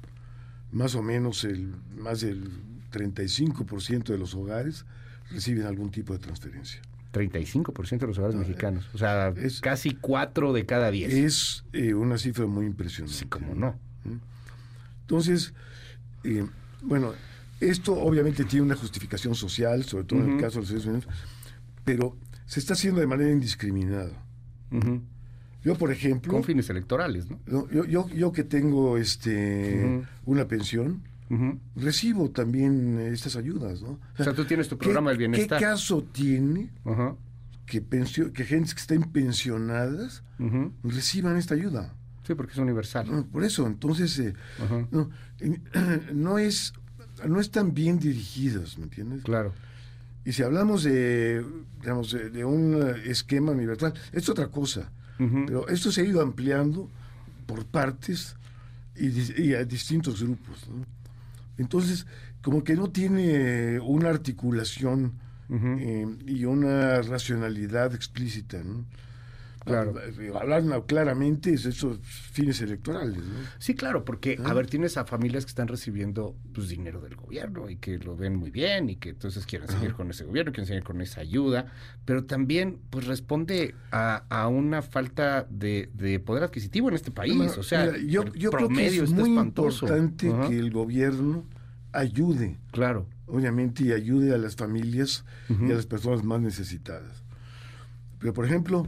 más 0.70 0.94
o 0.94 1.02
menos 1.02 1.44
el 1.44 1.74
más 1.98 2.20
del 2.22 2.50
35% 2.92 4.04
de 4.04 4.18
los 4.18 4.34
hogares 4.34 4.84
reciben 5.30 5.66
algún 5.66 5.90
tipo 5.90 6.12
de 6.12 6.18
transferencia. 6.18 6.80
35% 7.12 7.98
de 7.98 8.06
los 8.06 8.18
hogares 8.18 8.36
mexicanos. 8.36 8.88
O 8.94 8.98
sea, 8.98 9.28
es, 9.36 9.60
casi 9.60 9.90
4 9.94 10.52
de 10.54 10.64
cada 10.64 10.90
10. 10.90 11.12
Es 11.12 11.64
eh, 11.74 11.92
una 11.92 12.16
cifra 12.16 12.46
muy 12.46 12.64
impresionante. 12.64 13.18
Sí, 13.18 13.26
como 13.26 13.54
no. 13.54 13.78
Entonces, 15.02 15.52
eh, 16.24 16.46
bueno, 16.82 17.12
esto 17.60 17.92
obviamente 17.94 18.44
tiene 18.44 18.64
una 18.64 18.76
justificación 18.76 19.34
social, 19.34 19.84
sobre 19.84 20.04
todo 20.04 20.20
en 20.20 20.32
el 20.32 20.40
caso 20.40 20.54
de 20.54 20.60
los 20.62 20.70
Estados 20.70 20.86
Unidos, 20.86 21.08
pero 21.84 22.16
se 22.46 22.60
está 22.60 22.72
haciendo 22.72 23.00
de 23.00 23.06
manera 23.06 23.30
indiscriminada. 23.30 24.12
Yo, 25.64 25.76
por 25.76 25.92
ejemplo... 25.92 26.32
Con 26.32 26.44
fines 26.44 26.68
electorales, 26.70 27.28
¿no? 27.30 27.38
Yo, 27.46 27.84
yo, 27.84 28.08
yo 28.08 28.32
que 28.32 28.44
tengo 28.44 28.96
este 28.98 30.04
una 30.24 30.46
pensión, 30.48 31.02
recibo 31.76 32.30
también 32.30 32.98
estas 32.98 33.36
ayudas, 33.36 33.80
¿no? 33.82 33.98
O 34.18 34.24
sea, 34.24 34.34
tú 34.34 34.44
tienes 34.44 34.68
tu 34.68 34.76
programa 34.76 35.10
del 35.10 35.18
bienestar. 35.18 35.58
¿Qué 35.58 35.64
caso 35.64 36.02
tiene 36.02 36.70
que, 37.66 37.82
que 37.82 38.44
gente 38.44 38.74
que 38.74 38.80
estén 38.80 39.02
pensionadas 39.04 40.22
reciban 40.82 41.36
esta 41.36 41.54
ayuda? 41.54 41.94
Sí, 42.26 42.34
porque 42.34 42.52
es 42.52 42.58
universal. 42.58 43.26
por 43.32 43.44
eso, 43.44 43.66
entonces, 43.66 44.18
eh, 44.18 44.34
no, 44.90 45.10
no, 46.12 46.38
es, 46.38 46.72
no 47.26 47.40
están 47.40 47.74
bien 47.74 47.98
dirigidas, 47.98 48.78
¿me 48.78 48.84
entiendes? 48.84 49.24
Claro. 49.24 49.52
Y 50.24 50.32
si 50.32 50.44
hablamos 50.44 50.84
de, 50.84 51.44
digamos, 51.80 52.12
de, 52.12 52.44
un 52.44 52.80
esquema 53.04 53.52
universal, 53.52 53.92
es 54.12 54.28
otra 54.28 54.48
cosa. 54.48 54.92
Pero 55.18 55.68
esto 55.68 55.92
se 55.92 56.00
ha 56.00 56.04
ido 56.04 56.20
ampliando 56.20 56.90
por 57.46 57.64
partes 57.64 58.34
y, 58.96 59.54
a 59.54 59.64
distintos 59.64 60.22
grupos. 60.22 60.66
Entonces, 61.58 62.06
como 62.42 62.64
que 62.64 62.74
no 62.74 62.90
tiene 62.90 63.78
una 63.80 64.08
articulación 64.10 65.12
eh, 65.50 66.06
y 66.26 66.44
una 66.44 67.02
racionalidad 67.02 67.94
explícita. 67.94 68.62
¿no? 68.64 68.84
Claro. 69.64 69.94
Hablar 70.40 70.86
claramente 70.86 71.54
es 71.54 71.64
esos 71.64 71.98
fines 72.02 72.60
electorales. 72.60 73.18
¿no? 73.18 73.34
Sí, 73.58 73.74
claro, 73.74 74.04
porque, 74.04 74.38
a 74.42 74.50
ah. 74.50 74.54
ver, 74.54 74.66
tienes 74.66 74.96
a 74.96 75.04
familias 75.04 75.44
que 75.44 75.50
están 75.50 75.68
recibiendo 75.68 76.36
pues, 76.52 76.68
dinero 76.68 77.00
del 77.00 77.16
gobierno 77.16 77.70
y 77.70 77.76
que 77.76 77.98
lo 77.98 78.16
ven 78.16 78.36
muy 78.36 78.50
bien 78.50 78.90
y 78.90 78.96
que 78.96 79.10
entonces 79.10 79.46
quieren 79.46 79.68
seguir 79.68 79.94
con 79.94 80.10
ese 80.10 80.24
gobierno, 80.24 80.52
quieren 80.52 80.66
seguir 80.66 80.82
con 80.82 81.00
esa 81.00 81.20
ayuda, 81.20 81.66
pero 82.04 82.24
también 82.24 82.80
pues 82.90 83.06
responde 83.06 83.74
a, 83.90 84.24
a 84.28 84.48
una 84.48 84.82
falta 84.82 85.46
de, 85.48 85.90
de, 85.94 86.18
poder 86.18 86.42
adquisitivo 86.42 86.88
en 86.88 86.94
este 86.94 87.10
país. 87.10 87.56
o 87.56 87.62
sea, 87.62 87.96
yo, 87.98 88.24
yo 88.34 88.50
creo 88.50 88.68
que 88.68 88.86
es 88.86 89.10
muy 89.10 89.36
importante 89.36 90.32
que 90.48 90.58
el 90.58 90.70
gobierno 90.70 91.44
ayude. 91.92 92.58
Claro. 92.72 93.06
Obviamente, 93.26 93.84
y 93.84 93.92
ayude 93.92 94.34
a 94.34 94.38
las 94.38 94.56
familias 94.56 95.24
y 95.48 95.70
a 95.70 95.74
las 95.74 95.86
personas 95.86 96.24
más 96.24 96.40
necesitadas. 96.40 97.22
Pero, 98.18 98.34
por 98.34 98.44
ejemplo, 98.44 98.86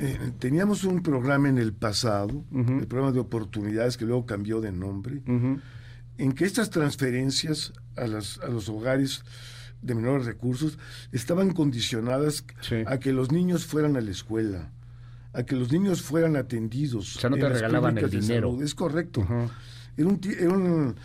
eh, 0.00 0.32
teníamos 0.38 0.84
un 0.84 1.02
programa 1.02 1.50
en 1.50 1.58
el 1.58 1.74
pasado, 1.74 2.42
el 2.52 2.86
programa 2.86 3.12
de 3.12 3.20
oportunidades 3.20 3.98
que 3.98 4.06
luego 4.06 4.24
cambió 4.24 4.62
de 4.62 4.72
nombre, 4.72 5.22
en 5.26 6.32
que 6.32 6.46
estas 6.46 6.70
transferencias 6.70 7.74
a, 7.96 8.06
las, 8.06 8.38
a 8.38 8.48
los 8.48 8.70
hogares 8.70 9.22
de 9.82 9.94
menores 9.94 10.26
recursos 10.26 10.78
estaban 11.12 11.52
condicionadas 11.52 12.44
a 12.86 12.98
que 12.98 13.12
los 13.12 13.30
niños 13.30 13.66
fueran 13.66 13.96
a 13.96 14.00
la 14.00 14.10
escuela, 14.10 14.70
a 15.34 15.42
que 15.42 15.54
los 15.54 15.70
niños 15.70 16.00
fueran 16.00 16.36
atendidos. 16.36 17.16
O 17.16 17.20
sea, 17.20 17.30
no 17.30 17.36
te 17.36 17.48
regalaban 17.48 17.98
el 17.98 18.08
dinero. 18.10 18.62
Es 18.62 18.74
correcto. 18.74 19.26
Era 19.96 20.08
un, 20.08 20.20
era 20.24 20.50
un, 20.50 20.96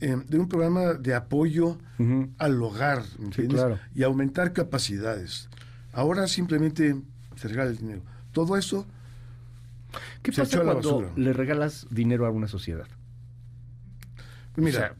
eh, 0.00 0.16
de 0.26 0.38
un 0.38 0.48
programa 0.48 0.94
de 0.94 1.14
apoyo 1.14 1.78
al 2.38 2.62
hogar 2.62 3.04
y 3.94 4.02
aumentar 4.02 4.52
capacidades. 4.52 5.48
Ahora 5.92 6.26
simplemente 6.26 6.96
se 7.36 7.48
regala 7.48 7.70
el 7.70 7.76
dinero. 7.78 8.02
Todo 8.32 8.56
eso. 8.56 8.86
¿Qué 10.22 10.32
pasa 10.32 10.62
cuando 10.62 11.12
le 11.16 11.32
regalas 11.32 11.86
dinero 11.90 12.26
a 12.26 12.30
una 12.30 12.46
sociedad? 12.46 12.86
Mira, 14.56 14.94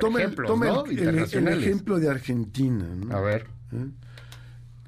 toma, 0.00 0.22
el, 0.22 1.48
ejemplo 1.48 1.98
de 1.98 2.08
Argentina. 2.08 2.86
A 3.10 3.20
ver. 3.20 3.46
¿Eh? 3.72 3.88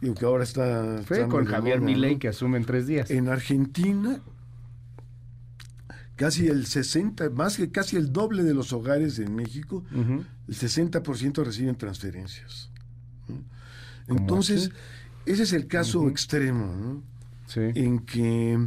Digo 0.00 0.14
que 0.14 0.24
ahora 0.24 0.44
está. 0.44 1.02
Fue 1.04 1.28
con 1.28 1.44
Javier 1.44 1.80
Milei 1.80 2.18
que 2.18 2.28
asume 2.28 2.58
en 2.58 2.64
tres 2.64 2.86
días. 2.86 3.10
En 3.10 3.28
Argentina, 3.28 4.20
casi 6.16 6.46
el 6.46 6.66
60, 6.66 7.30
más 7.30 7.56
que 7.56 7.70
casi 7.70 7.96
el 7.96 8.12
doble 8.12 8.42
de 8.42 8.54
los 8.54 8.72
hogares 8.72 9.18
en 9.18 9.34
México, 9.34 9.84
el 9.92 10.54
60% 10.54 11.44
reciben 11.44 11.76
transferencias. 11.76 12.70
Entonces, 14.06 14.70
ese 15.26 15.42
es 15.42 15.52
el 15.52 15.66
caso 15.66 16.08
extremo. 16.08 16.66
¿no? 16.66 17.13
En 17.56 18.00
que, 18.00 18.58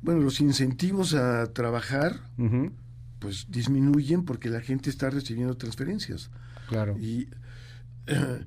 bueno, 0.00 0.20
los 0.20 0.40
incentivos 0.40 1.14
a 1.14 1.52
trabajar, 1.52 2.20
pues 3.18 3.46
disminuyen 3.48 4.24
porque 4.24 4.48
la 4.48 4.60
gente 4.60 4.90
está 4.90 5.10
recibiendo 5.10 5.56
transferencias. 5.56 6.30
Claro. 6.68 6.96
Y 6.98 7.28
eh, 8.06 8.44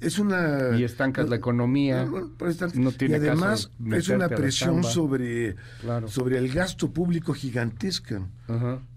es 0.00 0.18
una... 0.18 0.76
Y 0.78 0.84
estancas 0.84 1.28
la 1.28 1.36
economía. 1.36 2.04
No, 2.74 2.92
tiene 2.92 3.14
y 3.14 3.18
además 3.18 3.70
es 3.92 4.08
una 4.08 4.28
presión 4.28 4.84
sobre, 4.84 5.56
sobre 6.06 6.38
el 6.38 6.52
gasto 6.52 6.92
público 6.92 7.32
gigantesca. 7.34 8.22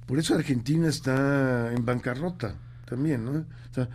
Por 0.05 0.19
eso 0.19 0.35
Argentina 0.35 0.89
está 0.89 1.71
en 1.73 1.85
bancarrota 1.85 2.55
también, 2.85 3.23
¿no? 3.23 3.31
O 3.31 3.73
sea, 3.73 3.89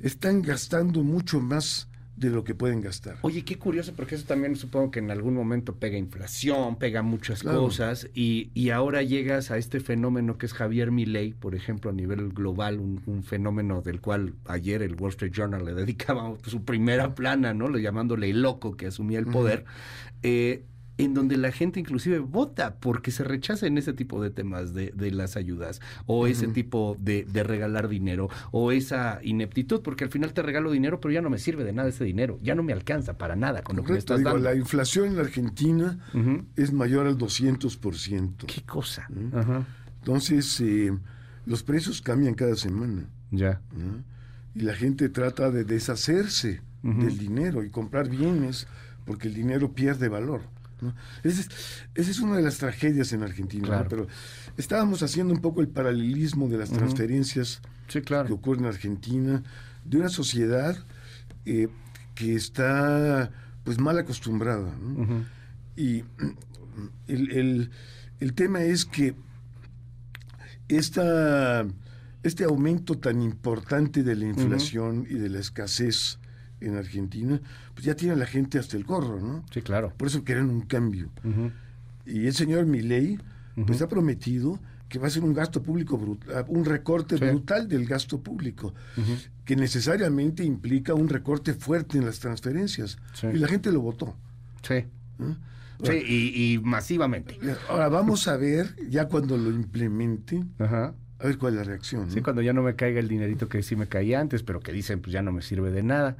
están 0.00 0.40
gastando 0.42 1.02
mucho 1.02 1.40
más 1.40 1.88
de 2.18 2.30
lo 2.30 2.42
que 2.44 2.54
pueden 2.54 2.80
gastar. 2.80 3.16
Oye, 3.22 3.44
qué 3.44 3.56
curioso, 3.56 3.94
porque 3.94 4.16
eso 4.16 4.26
también 4.26 4.56
supongo 4.56 4.90
que 4.90 4.98
en 4.98 5.10
algún 5.10 5.34
momento 5.34 5.76
pega 5.76 5.96
inflación, 5.96 6.76
pega 6.76 7.02
muchas 7.02 7.42
cosas, 7.42 8.08
y, 8.14 8.50
y, 8.54 8.70
ahora 8.70 9.02
llegas 9.02 9.50
a 9.50 9.58
este 9.58 9.80
fenómeno 9.80 10.36
que 10.36 10.46
es 10.46 10.52
Javier 10.52 10.90
Milei, 10.90 11.32
por 11.32 11.54
ejemplo, 11.54 11.90
a 11.90 11.94
nivel 11.94 12.30
global, 12.30 12.78
un, 12.80 13.22
fenómeno 13.22 13.82
del 13.82 14.00
cual 14.00 14.34
ayer 14.46 14.82
el 14.82 14.94
Wall 14.94 15.10
Street 15.10 15.32
Journal 15.32 15.64
le 15.64 15.74
dedicaba 15.74 16.34
su 16.44 16.64
primera 16.64 17.14
plana, 17.14 17.54
¿no? 17.54 17.68
Le 17.68 17.82
llamándole 17.82 18.30
el 18.30 18.42
loco 18.42 18.76
que 18.76 18.86
asumía 18.86 19.18
el 19.18 19.26
poder. 19.26 19.64
eh, 20.22 20.64
en 20.98 21.14
donde 21.14 21.36
la 21.36 21.52
gente 21.52 21.80
inclusive 21.80 22.18
vota 22.18 22.76
porque 22.76 23.10
se 23.10 23.24
rechacen 23.24 23.78
ese 23.78 23.92
tipo 23.92 24.22
de 24.22 24.30
temas 24.30 24.74
de, 24.74 24.92
de 24.94 25.12
las 25.12 25.36
ayudas 25.36 25.80
o 26.06 26.26
ese 26.26 26.48
tipo 26.48 26.96
de, 27.00 27.24
de, 27.24 27.42
regalar 27.44 27.88
dinero 27.88 28.28
o 28.50 28.72
esa 28.72 29.20
ineptitud, 29.22 29.80
porque 29.80 30.04
al 30.04 30.10
final 30.10 30.32
te 30.32 30.42
regalo 30.42 30.72
dinero, 30.72 31.00
pero 31.00 31.12
ya 31.12 31.22
no 31.22 31.30
me 31.30 31.38
sirve 31.38 31.64
de 31.64 31.72
nada 31.72 31.88
ese 31.88 32.04
dinero, 32.04 32.38
ya 32.42 32.54
no 32.54 32.62
me 32.64 32.72
alcanza 32.72 33.16
para 33.16 33.36
nada 33.36 33.62
con 33.62 33.76
lo 33.76 33.84
que 33.84 33.92
me 33.92 33.98
estás 33.98 34.22
dando. 34.22 34.38
La 34.40 34.54
inflación 34.54 35.12
en 35.12 35.18
Argentina 35.20 35.98
es 36.56 36.72
mayor 36.72 37.06
al 37.06 37.16
200%. 37.16 38.46
¿Qué 38.46 38.62
cosa? 38.62 39.08
Entonces, 40.00 40.60
eh, 40.60 40.92
los 41.46 41.62
precios 41.62 42.02
cambian 42.02 42.34
cada 42.34 42.56
semana. 42.56 43.08
Ya. 43.30 43.60
Y 44.54 44.60
la 44.60 44.74
gente 44.74 45.08
trata 45.08 45.50
de 45.50 45.64
deshacerse 45.64 46.60
del 46.82 47.18
dinero 47.18 47.62
y 47.62 47.70
comprar 47.70 48.08
bienes 48.08 48.66
porque 49.04 49.28
el 49.28 49.34
dinero 49.34 49.72
pierde 49.72 50.08
valor. 50.08 50.42
Esa, 51.22 51.48
es, 51.94 52.20
una 52.20 52.36
de 52.36 52.42
las 52.42 52.58
tragedias 52.58 53.12
en 53.12 53.22
Argentina, 53.22 53.86
pero 53.88 54.06
estábamos 54.56 55.02
haciendo 55.02 55.34
un 55.34 55.40
poco 55.40 55.60
el 55.60 55.68
paralelismo 55.68 56.48
de 56.48 56.58
las 56.58 56.70
transferencias 56.70 57.60
que 57.88 58.32
ocurren 58.32 58.64
en 58.64 58.70
Argentina, 58.70 59.42
de 59.84 59.96
una 59.98 60.08
sociedad 60.08 60.76
eh, 61.44 61.68
que 62.14 62.34
está 62.34 63.30
pues 63.64 63.78
mal 63.78 63.98
acostumbrada. 63.98 64.72
Y 65.76 66.04
el, 67.06 67.70
el, 68.20 68.34
tema 68.34 68.62
es 68.62 68.84
que 68.84 69.14
esta, 70.68 71.66
este 72.22 72.44
aumento 72.44 72.98
tan 72.98 73.22
importante 73.22 74.02
de 74.02 74.16
la 74.16 74.26
inflación 74.26 75.06
y 75.08 75.14
de 75.14 75.28
la 75.28 75.38
escasez 75.40 76.18
en 76.60 76.76
Argentina, 76.76 77.40
pues 77.74 77.84
ya 77.86 77.94
tiene 77.94 78.16
la 78.16 78.26
gente 78.26 78.58
hasta 78.58 78.76
el 78.76 78.84
gorro, 78.84 79.20
¿no? 79.20 79.44
Sí, 79.52 79.62
claro. 79.62 79.92
Por 79.96 80.08
eso 80.08 80.24
quieren 80.24 80.50
un 80.50 80.62
cambio. 80.62 81.10
Y 82.06 82.26
el 82.26 82.34
señor 82.34 82.66
Milei, 82.66 83.18
pues 83.66 83.82
ha 83.82 83.88
prometido 83.88 84.60
que 84.88 84.98
va 84.98 85.08
a 85.08 85.10
ser 85.10 85.22
un 85.22 85.34
gasto 85.34 85.62
público 85.62 85.98
brutal, 85.98 86.46
un 86.48 86.64
recorte 86.64 87.16
brutal 87.16 87.68
del 87.68 87.86
gasto 87.86 88.20
público, 88.20 88.74
que 89.44 89.56
necesariamente 89.56 90.44
implica 90.44 90.94
un 90.94 91.08
recorte 91.08 91.54
fuerte 91.54 91.98
en 91.98 92.06
las 92.06 92.20
transferencias. 92.20 92.98
Y 93.22 93.38
la 93.38 93.48
gente 93.48 93.70
lo 93.70 93.80
votó. 93.80 94.16
Sí. 94.62 94.84
sí, 95.84 95.92
y, 95.92 96.58
masivamente. 96.62 97.38
Ahora 97.68 97.88
vamos 97.88 98.28
a 98.28 98.36
ver, 98.36 98.74
ya 98.88 99.08
cuando 99.08 99.36
lo 99.36 99.50
implemente, 99.50 100.44
a 101.20 101.26
ver 101.26 101.38
cuál 101.38 101.54
es 101.54 101.58
la 101.58 101.64
reacción. 101.64 102.10
Sí, 102.10 102.20
cuando 102.20 102.42
ya 102.42 102.52
no 102.52 102.62
me 102.62 102.76
caiga 102.76 103.00
el 103.00 103.08
dinerito 103.08 103.48
que 103.48 103.62
sí 103.62 103.74
me 103.74 103.88
caía 103.88 104.20
antes, 104.20 104.42
pero 104.42 104.60
que 104.60 104.72
dicen, 104.72 105.00
pues 105.00 105.12
ya 105.12 105.22
no 105.22 105.32
me 105.32 105.42
sirve 105.42 105.70
de 105.70 105.82
nada. 105.82 106.16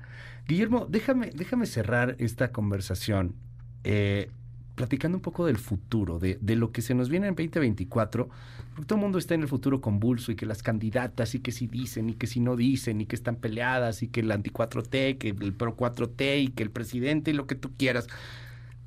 Guillermo, 0.47 0.87
déjame, 0.89 1.31
déjame 1.35 1.67
cerrar 1.67 2.17
esta 2.19 2.51
conversación 2.51 3.35
eh, 3.85 4.31
platicando 4.75 5.19
un 5.19 5.23
poco 5.23 5.47
del 5.47 5.59
futuro, 5.59 6.19
de, 6.19 6.39
de 6.41 6.57
lo 6.57 6.73
que 6.73 6.83
se 6.83 6.95
nos 6.95 7.09
viene 7.09 7.29
en 7.29 7.35
2024, 7.35 8.29
porque 8.75 8.87
todo 8.87 8.97
el 8.97 9.03
mundo 9.03 9.19
está 9.19 9.35
en 9.35 9.43
el 9.43 9.49
futuro 9.49 9.81
convulso 9.81 10.33
y 10.33 10.37
que 10.37 10.47
las 10.47 10.63
candidatas 10.63 11.35
y 11.35 11.41
que 11.41 11.53
si 11.53 11.67
dicen 11.69 12.11
y 12.11 12.15
que 12.15 12.27
si 12.27 12.41
no 12.41 12.57
dicen 12.57 13.01
y 13.01 13.07
que 13.07 13.15
están 13.15 13.37
peleadas 13.37 14.03
y 14.03 14.09
que 14.09 14.21
el 14.21 14.31
anti 14.33 14.51
4T, 14.51 15.19
que 15.19 15.29
el 15.29 15.53
pro 15.53 15.77
4T 15.77 16.43
y 16.43 16.49
que 16.49 16.63
el 16.65 16.71
presidente 16.71 17.31
y 17.31 17.35
lo 17.35 17.47
que 17.47 17.55
tú 17.55 17.71
quieras 17.77 18.09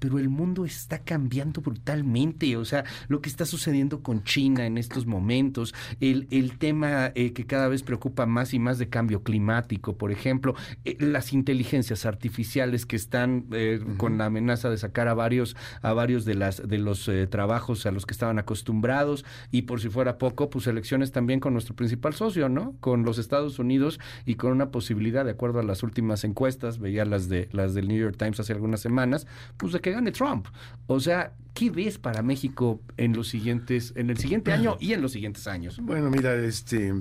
pero 0.01 0.17
el 0.17 0.29
mundo 0.29 0.65
está 0.65 0.97
cambiando 0.97 1.61
brutalmente. 1.61 2.57
O 2.57 2.65
sea, 2.65 2.83
lo 3.07 3.21
que 3.21 3.29
está 3.29 3.45
sucediendo 3.45 4.01
con 4.01 4.23
China 4.23 4.65
en 4.65 4.79
estos 4.79 5.05
momentos, 5.05 5.75
el, 5.99 6.27
el 6.31 6.57
tema 6.57 7.11
eh, 7.13 7.33
que 7.33 7.45
cada 7.45 7.67
vez 7.67 7.83
preocupa 7.83 8.25
más 8.25 8.55
y 8.55 8.59
más 8.59 8.79
de 8.79 8.89
cambio 8.89 9.21
climático, 9.21 9.97
por 9.97 10.11
ejemplo, 10.11 10.55
eh, 10.85 10.97
las 10.99 11.33
inteligencias 11.33 12.07
artificiales 12.07 12.87
que 12.87 12.95
están 12.95 13.45
eh, 13.51 13.79
con 13.97 14.17
la 14.17 14.25
amenaza 14.25 14.71
de 14.71 14.77
sacar 14.77 15.07
a 15.07 15.13
varios, 15.13 15.55
a 15.83 15.93
varios 15.93 16.25
de 16.25 16.33
las 16.33 16.67
de 16.67 16.79
los 16.79 17.09
trabajos 17.29 17.85
a 17.85 17.91
los 17.91 18.07
que 18.07 18.13
estaban 18.13 18.39
acostumbrados, 18.39 19.23
y 19.51 19.63
por 19.63 19.81
si 19.81 19.89
fuera 19.89 20.17
poco, 20.17 20.49
pues 20.49 20.65
elecciones 20.65 21.11
también 21.11 21.39
con 21.39 21.53
nuestro 21.53 21.75
principal 21.75 22.15
socio, 22.15 22.49
¿no? 22.49 22.73
Con 22.79 23.03
los 23.03 23.19
Estados 23.19 23.59
Unidos 23.59 23.99
y 24.25 24.33
con 24.33 24.51
una 24.51 24.71
posibilidad, 24.71 25.25
de 25.25 25.31
acuerdo 25.31 25.59
a 25.59 25.63
las 25.63 25.83
últimas 25.83 26.23
encuestas, 26.23 26.79
veía 26.79 27.05
las 27.05 27.29
de 27.29 27.49
las 27.51 27.75
del 27.75 27.87
New 27.87 27.97
York 27.97 28.15
Times 28.17 28.39
hace 28.39 28.53
algunas 28.53 28.79
semanas, 28.79 29.27
pues 29.57 29.73
de 29.73 29.79
que 29.79 29.90
gane 29.93 30.11
Trump. 30.11 30.47
O 30.87 30.99
sea, 30.99 31.33
¿qué 31.53 31.69
ves 31.69 31.97
para 31.97 32.21
México 32.21 32.81
en 32.97 33.13
los 33.13 33.27
siguientes, 33.29 33.93
en 33.95 34.09
el 34.09 34.17
siguiente 34.17 34.51
año 34.51 34.77
y 34.79 34.93
en 34.93 35.01
los 35.01 35.11
siguientes 35.11 35.47
años? 35.47 35.79
Bueno, 35.81 36.09
mira, 36.09 36.33
este 36.35 36.93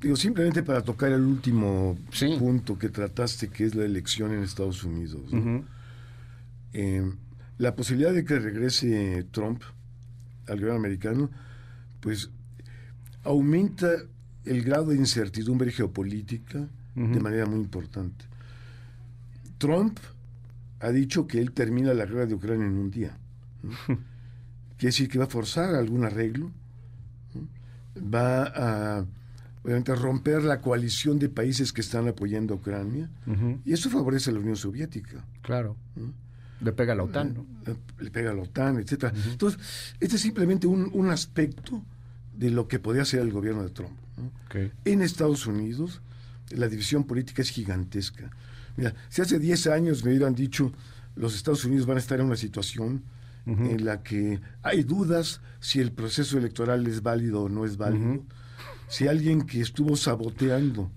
digo 0.00 0.16
simplemente 0.16 0.62
para 0.62 0.82
tocar 0.82 1.12
el 1.12 1.22
último 1.22 1.98
punto 2.38 2.78
que 2.78 2.88
trataste, 2.88 3.48
que 3.48 3.64
es 3.64 3.74
la 3.74 3.84
elección 3.84 4.32
en 4.32 4.42
Estados 4.42 4.84
Unidos. 4.84 5.22
Eh, 6.72 7.10
la 7.58 7.74
posibilidad 7.74 8.12
de 8.12 8.24
que 8.24 8.38
regrese 8.38 9.26
Trump 9.30 9.62
al 10.46 10.56
gobierno 10.56 10.78
americano, 10.78 11.30
pues 12.00 12.30
aumenta 13.24 13.88
el 14.44 14.62
grado 14.62 14.86
de 14.86 14.96
incertidumbre 14.96 15.72
geopolítica 15.72 16.68
de 16.94 17.20
manera 17.20 17.46
muy 17.46 17.58
importante. 17.58 18.24
Trump 19.58 19.98
ha 20.80 20.90
dicho 20.90 21.26
que 21.26 21.40
él 21.40 21.52
termina 21.52 21.94
la 21.94 22.06
guerra 22.06 22.26
de 22.26 22.34
Ucrania 22.34 22.66
en 22.66 22.76
un 22.76 22.90
día. 22.90 23.16
Quiere 23.86 24.88
decir 24.88 25.08
que 25.08 25.18
va 25.18 25.24
a 25.24 25.28
forzar 25.28 25.74
algún 25.74 26.04
arreglo, 26.04 26.50
va 27.96 28.44
a 28.44 29.06
obviamente 29.66 29.94
romper 29.96 30.44
la 30.44 30.60
coalición 30.60 31.18
de 31.18 31.28
países 31.28 31.72
que 31.72 31.80
están 31.80 32.06
apoyando 32.06 32.54
a 32.54 32.56
Ucrania, 32.58 33.10
y 33.64 33.72
eso 33.72 33.90
favorece 33.90 34.30
a 34.30 34.34
la 34.34 34.38
Unión 34.38 34.54
Soviética. 34.54 35.24
Claro. 35.42 35.76
Le 36.60 36.72
pega 36.72 36.92
a 36.92 36.96
la 36.96 37.02
OTAN, 37.02 37.34
¿no? 37.34 37.46
Le 37.98 38.10
pega 38.12 38.30
a 38.30 38.34
la 38.34 38.42
OTAN, 38.42 38.78
etcétera. 38.78 39.12
Entonces, 39.28 39.60
este 39.98 40.16
es 40.16 40.22
simplemente 40.22 40.68
un, 40.68 41.10
aspecto 41.10 41.82
de 42.36 42.50
lo 42.50 42.68
que 42.68 42.78
podría 42.78 43.04
ser 43.04 43.20
el 43.20 43.32
gobierno 43.32 43.64
de 43.64 43.70
Trump. 43.70 43.98
En 44.84 45.02
Estados 45.02 45.46
Unidos, 45.46 46.00
la 46.50 46.68
división 46.68 47.04
política 47.04 47.42
es 47.42 47.50
gigantesca. 47.50 48.30
Mira, 48.76 48.94
si 49.08 49.22
hace 49.22 49.38
10 49.38 49.66
años 49.68 50.04
me 50.04 50.10
hubieran 50.10 50.34
dicho 50.34 50.72
los 51.14 51.34
Estados 51.34 51.64
Unidos 51.64 51.86
van 51.86 51.96
a 51.96 52.00
estar 52.00 52.20
en 52.20 52.26
una 52.26 52.36
situación 52.36 53.02
en 53.46 53.84
la 53.84 54.02
que 54.02 54.40
hay 54.62 54.82
dudas 54.82 55.40
si 55.60 55.80
el 55.80 55.92
proceso 55.92 56.36
electoral 56.36 56.84
es 56.88 57.02
válido 57.02 57.44
o 57.44 57.48
no 57.48 57.64
es 57.64 57.76
válido, 57.76 58.24
si 58.88 59.06
alguien 59.06 59.42
que 59.42 59.60
estuvo 59.60 59.94
saboteando 59.94 60.90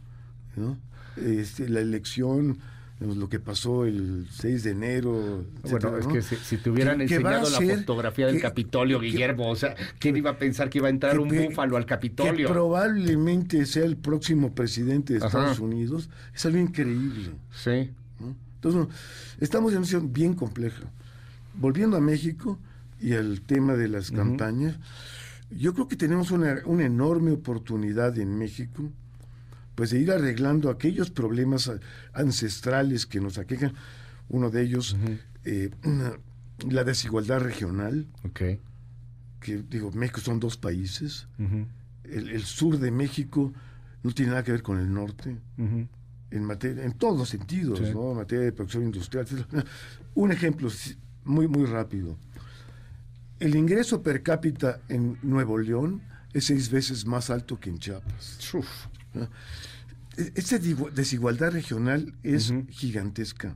este, 1.16 1.70
la 1.70 1.80
elección 1.80 2.58
lo 3.00 3.30
que 3.30 3.40
pasó 3.40 3.86
el 3.86 4.28
6 4.30 4.64
de 4.64 4.72
enero. 4.72 5.46
bueno, 5.64 5.98
es 5.98 6.08
que 6.08 6.22
si, 6.22 6.58
te 6.58 6.70
hubieran 6.70 7.00
enseñado 7.00 7.50
la 7.50 7.78
fotografía 7.78 8.28
del 8.28 8.42
Capitolio, 8.42 9.00
Guillermo, 9.00 9.50
o 9.50 9.56
sea, 9.56 9.74
¿quién 10.00 10.18
iba 10.18 10.32
a 10.32 10.38
pensar 10.38 10.70
que 10.70 10.80
iba 10.80 10.88
a 10.88 10.92
entrar 10.92 11.18
un 11.18 11.30
búfalo 11.30 11.78
al 11.78 11.86
Capitolio? 11.86 12.48
Que 12.48 12.54
probablemente 12.54 13.66
sea 13.66 13.86
el 13.86 13.96
próximo 13.96 14.54
presidente 14.54 15.14
de 15.14 15.26
Estados 15.26 15.60
Unidos, 15.60 16.10
es 16.36 16.46
algo 16.46 16.58
increíble. 16.58 17.32
Sí. 17.52 17.92
Entonces, 18.56 18.94
estamos 19.40 19.72
en 19.72 19.78
una 19.78 19.86
situación 19.86 20.12
bien 20.12 20.34
compleja. 20.34 20.84
Volviendo 21.54 21.96
a 21.96 22.02
México 22.02 22.60
y 23.00 23.14
al 23.14 23.42
tema 23.42 23.76
de 23.76 23.88
las 23.88 24.12
campañas, 24.12 24.78
yo 25.50 25.74
creo 25.74 25.88
que 25.88 25.96
tenemos 25.96 26.32
una, 26.32 26.62
una 26.66 26.86
enorme 26.86 27.32
oportunidad 27.32 28.18
en 28.20 28.38
México 28.38 28.92
pues 29.80 29.92
de 29.92 30.00
ir 30.00 30.12
arreglando 30.12 30.70
aquellos 30.70 31.10
problemas 31.10 31.72
ancestrales 32.12 33.06
que 33.06 33.22
nos 33.22 33.38
aquejan. 33.38 33.72
Uno 34.28 34.50
de 34.50 34.62
ellos, 34.62 34.98
eh, 35.46 35.70
la 36.70 36.84
desigualdad 36.84 37.40
regional. 37.40 38.06
Okay. 38.26 38.60
Que 39.40 39.64
digo, 39.64 39.90
México 39.94 40.20
son 40.20 40.42
dos 40.42 40.58
países. 40.58 41.30
el, 42.04 42.44
sur 42.44 42.78
de 42.78 42.92
México 42.92 43.54
no 44.04 44.12
tiene 44.12 44.32
nada 44.32 44.44
que 44.44 44.52
ver 44.52 44.64
con 44.64 44.80
el 44.80 44.94
norte. 44.94 45.38
En, 45.58 46.44
materia, 46.44 46.84
en 46.84 46.92
todos 46.92 47.18
los 47.18 47.30
sentidos, 47.30 47.80
¿no? 47.80 48.12
En 48.12 48.18
materia 48.18 48.44
de 48.44 48.52
producción 48.52 48.84
industrial. 48.84 49.28
Un 50.14 50.34
ejemplo 50.34 50.70
muy, 51.24 51.48
muy 51.48 51.64
rápido. 51.64 52.18
El 53.40 53.56
ingreso 53.56 54.04
per 54.04 54.24
cápita 54.24 54.82
en 54.90 55.18
Nuevo 55.22 55.58
León 55.58 56.02
es 56.34 56.48
seis 56.48 56.70
veces 56.70 57.06
más 57.06 57.30
alto 57.30 57.58
que 57.62 57.70
en 57.70 57.80
Chiapas. 57.80 58.40
Esta 60.36 60.60
desigualdad 60.60 61.52
regional 61.52 62.14
es 62.24 62.54
gigantesca. 62.70 63.56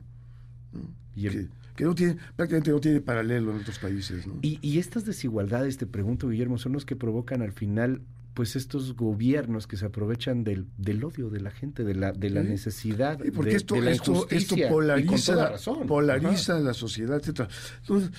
Y 1.14 1.28
que, 1.76 1.84
no 1.84 1.94
tiene, 1.94 2.16
prácticamente 2.36 2.70
no 2.70 2.80
tiene 2.80 3.00
paralelo 3.00 3.52
en 3.52 3.60
otros 3.60 3.78
países. 3.78 4.24
Y, 4.42 4.78
estas 4.78 5.04
desigualdades, 5.04 5.76
te 5.76 5.86
pregunto, 5.86 6.28
Guillermo, 6.28 6.56
son 6.58 6.72
los 6.72 6.86
que 6.86 6.96
provocan 6.96 7.42
al 7.42 7.52
final 7.52 8.00
pues 8.32 8.56
estos 8.56 8.96
gobiernos 8.96 9.68
que 9.68 9.76
se 9.76 9.86
aprovechan 9.86 10.42
del, 10.42 10.66
del 10.76 11.04
odio 11.04 11.30
de 11.30 11.40
la 11.40 11.52
gente, 11.52 11.84
de 11.84 11.94
la, 11.94 12.12
de 12.12 12.30
la 12.30 12.42
necesidad, 12.42 13.18
porque 13.32 13.50
de, 13.50 13.56
esto, 13.58 13.80
la 13.80 13.92
esto, 13.92 14.26
polariza, 14.68 15.52
polariza 15.86 16.58
la 16.58 16.74
sociedad, 16.74 17.18
etcétera. 17.18 17.48
Entonces, 17.82 18.10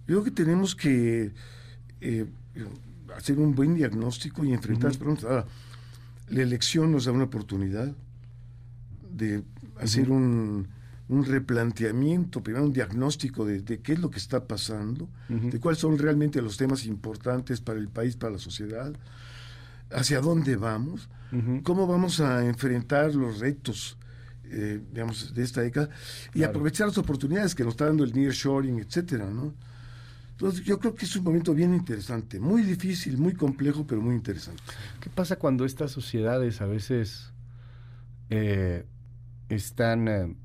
yo 0.00 0.06
creo 0.06 0.24
que 0.24 0.30
tenemos 0.30 0.74
que 0.74 1.32
eh, 2.02 2.26
hacer 3.16 3.38
un 3.38 3.54
buen 3.54 3.74
diagnóstico 3.74 4.44
y 4.44 4.52
enfrentar 4.52 4.90
las 4.90 4.98
preguntas. 4.98 5.46
La 6.32 6.42
elección 6.42 6.90
nos 6.90 7.04
da 7.04 7.12
una 7.12 7.24
oportunidad 7.24 7.94
de 9.10 9.42
hacer 9.78 10.10
un, 10.10 10.66
replanteamiento, 11.08 12.42
primero 12.42 12.64
un 12.64 12.72
diagnóstico 12.72 13.44
de, 13.44 13.62
qué 13.62 13.92
es 13.92 13.98
lo 13.98 14.10
que 14.10 14.18
está 14.18 14.46
pasando, 14.46 15.10
de 15.28 15.60
cuáles 15.60 15.78
son 15.78 15.98
realmente 15.98 16.40
los 16.40 16.56
temas 16.56 16.86
importantes 16.86 17.60
para 17.60 17.78
el 17.78 17.88
país, 17.88 18.16
para 18.16 18.32
la 18.32 18.38
sociedad, 18.38 18.94
hacia 19.90 20.22
dónde 20.22 20.56
vamos, 20.56 21.10
cómo 21.64 21.86
vamos 21.86 22.20
a 22.20 22.46
enfrentar 22.46 23.14
los 23.14 23.38
retos 23.38 23.98
eh, 24.44 24.80
digamos, 24.90 25.34
de 25.34 25.42
esta 25.42 25.60
década 25.60 25.90
y 26.34 26.44
aprovechar 26.44 26.86
las 26.86 26.98
oportunidades 26.98 27.54
que 27.54 27.64
nos 27.64 27.74
está 27.74 27.86
dando 27.86 28.04
el 28.04 28.12
nearshoring, 28.14 28.78
etcétera, 28.80 29.30
¿no? 29.30 29.54
Yo 30.50 30.78
creo 30.80 30.94
que 30.94 31.04
es 31.04 31.14
un 31.14 31.24
momento 31.24 31.54
bien 31.54 31.72
interesante, 31.72 32.40
muy 32.40 32.62
difícil, 32.62 33.16
muy 33.16 33.34
complejo, 33.34 33.86
pero 33.86 34.00
muy 34.00 34.16
interesante. 34.16 34.60
¿Qué 35.00 35.08
pasa 35.08 35.36
cuando 35.36 35.64
estas 35.64 35.92
sociedades 35.92 36.60
a 36.60 36.66
veces 36.66 37.32
eh, 38.28 38.84
están, 39.48 40.08
eh, 40.08 40.36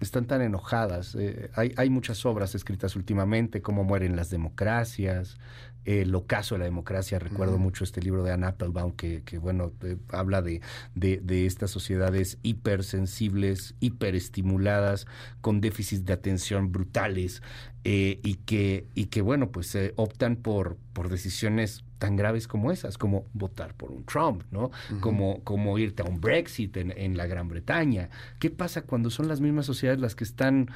están 0.00 0.26
tan 0.26 0.42
enojadas? 0.42 1.14
Eh, 1.14 1.50
hay, 1.54 1.72
hay 1.76 1.90
muchas 1.90 2.26
obras 2.26 2.56
escritas 2.56 2.96
últimamente, 2.96 3.62
cómo 3.62 3.84
mueren 3.84 4.16
las 4.16 4.30
democracias, 4.30 5.38
el 5.86 6.14
ocaso 6.14 6.56
de 6.56 6.58
la 6.60 6.64
democracia. 6.64 7.18
Recuerdo 7.18 7.58
mucho 7.58 7.84
este 7.84 8.02
libro 8.02 8.24
de 8.24 8.32
Anne 8.32 8.48
Applebaum 8.48 8.92
que, 8.92 9.22
que 9.22 9.38
bueno, 9.38 9.72
habla 10.10 10.42
de, 10.42 10.60
de, 10.94 11.46
estas 11.46 11.70
sociedades 11.70 12.38
hipersensibles, 12.42 13.74
hiperestimuladas, 13.78 15.06
con 15.40 15.60
déficits 15.60 16.04
de 16.04 16.12
atención 16.12 16.72
brutales 16.72 17.40
eh, 17.84 18.18
y, 18.24 18.34
que, 18.34 18.88
y 18.94 19.06
que, 19.06 19.22
bueno, 19.22 19.50
pues 19.50 19.72
eh, 19.76 19.92
optan 19.94 20.34
por, 20.34 20.76
por 20.92 21.08
decisiones 21.08 21.84
tan 21.98 22.16
graves 22.16 22.48
como 22.48 22.72
esas, 22.72 22.98
como 22.98 23.24
votar 23.32 23.74
por 23.74 23.92
un 23.92 24.04
Trump, 24.04 24.42
¿no? 24.50 24.72
como, 25.00 25.42
como 25.44 25.78
irte 25.78 26.02
a 26.02 26.04
un 26.04 26.20
Brexit 26.20 26.76
en, 26.76 26.92
en 26.96 27.16
la 27.16 27.26
Gran 27.26 27.48
Bretaña. 27.48 28.10
¿Qué 28.40 28.50
pasa 28.50 28.82
cuando 28.82 29.08
son 29.08 29.28
las 29.28 29.40
mismas 29.40 29.66
sociedades 29.66 30.00
las 30.00 30.16
que 30.16 30.24
están, 30.24 30.68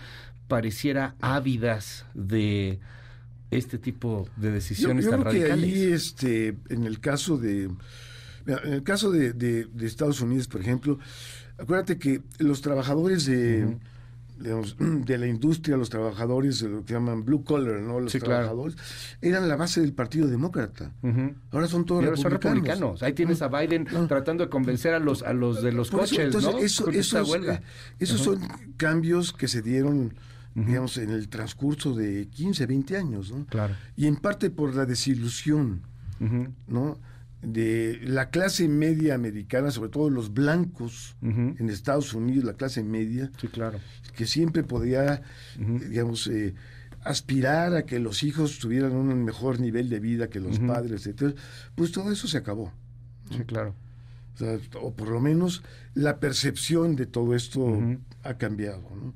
pareciera, 0.46 1.16
ávidas 1.20 2.06
de 2.14 2.78
este 3.50 3.78
tipo 3.78 4.28
de 4.36 4.50
decisiones 4.50 5.04
yo, 5.04 5.10
tan 5.10 5.22
creo 5.22 5.32
Que 5.32 5.52
ahí, 5.52 5.82
este, 5.92 6.56
en 6.68 6.84
el 6.84 7.00
caso 7.00 7.36
de, 7.36 7.64
en 8.46 8.72
el 8.72 8.82
caso 8.82 9.10
de, 9.10 9.32
de, 9.32 9.68
Estados 9.86 10.20
Unidos, 10.20 10.46
por 10.48 10.60
ejemplo, 10.60 10.98
acuérdate 11.58 11.98
que 11.98 12.22
los 12.38 12.60
trabajadores 12.62 13.26
de, 13.26 13.76
de 14.38 15.18
la 15.18 15.26
industria, 15.26 15.76
los 15.76 15.90
trabajadores, 15.90 16.62
lo 16.62 16.84
que 16.84 16.94
llaman 16.94 17.24
blue 17.24 17.42
collar, 17.42 17.80
¿no? 17.80 17.98
Los 17.98 18.12
trabajadores, 18.12 18.76
eran 19.20 19.48
la 19.48 19.56
base 19.56 19.80
del 19.80 19.92
Partido 19.92 20.28
Demócrata. 20.28 20.92
Ahora 21.50 21.66
son 21.66 21.84
todos 21.84 22.04
republicanos. 22.22 23.02
Ahí 23.02 23.14
tienes 23.14 23.42
a 23.42 23.48
Biden 23.48 23.86
tratando 24.06 24.44
de 24.44 24.50
convencer 24.50 24.94
a 24.94 25.00
los 25.00 25.22
a 25.22 25.32
los 25.32 25.60
de 25.62 25.72
los 25.72 25.90
coches, 25.90 26.32
¿no? 26.34 26.58
Eso, 26.58 26.88
esos, 26.90 27.36
esos 27.98 28.20
son 28.20 28.40
cambios 28.76 29.32
que 29.32 29.48
se 29.48 29.60
dieron 29.60 30.14
digamos, 30.54 30.96
en 30.98 31.10
el 31.10 31.28
transcurso 31.28 31.94
de 31.94 32.28
15, 32.28 32.66
20 32.66 32.96
años, 32.96 33.30
¿no? 33.32 33.46
Claro. 33.46 33.74
Y 33.96 34.06
en 34.06 34.16
parte 34.16 34.50
por 34.50 34.74
la 34.74 34.86
desilusión, 34.86 35.82
¿no? 36.66 36.98
De 37.42 37.98
la 38.02 38.28
clase 38.28 38.68
media 38.68 39.14
americana, 39.14 39.70
sobre 39.70 39.90
todo 39.90 40.10
los 40.10 40.34
blancos 40.34 41.16
en 41.22 41.70
Estados 41.70 42.12
Unidos, 42.12 42.44
la 42.44 42.54
clase 42.54 42.82
media, 42.82 43.30
sí, 43.40 43.48
claro. 43.48 43.78
que 44.14 44.26
siempre 44.26 44.62
podía, 44.62 45.22
digamos, 45.56 46.26
eh, 46.26 46.54
aspirar 47.02 47.74
a 47.74 47.86
que 47.86 47.98
los 47.98 48.22
hijos 48.22 48.58
tuvieran 48.58 48.92
un 48.92 49.24
mejor 49.24 49.60
nivel 49.60 49.88
de 49.88 50.00
vida 50.00 50.28
que 50.28 50.40
los 50.40 50.58
padres, 50.58 51.06
etc. 51.06 51.34
Pues 51.74 51.92
todo 51.92 52.12
eso 52.12 52.28
se 52.28 52.38
acabó. 52.38 52.72
Sí, 53.30 53.44
claro. 53.44 53.74
O, 54.80 54.92
por 54.94 55.08
lo 55.08 55.20
menos 55.20 55.62
la 55.94 56.18
percepción 56.18 56.96
de 56.96 57.06
todo 57.06 57.34
esto 57.34 57.78
ha 58.22 58.34
cambiado. 58.34 58.82
¿no? 58.94 59.14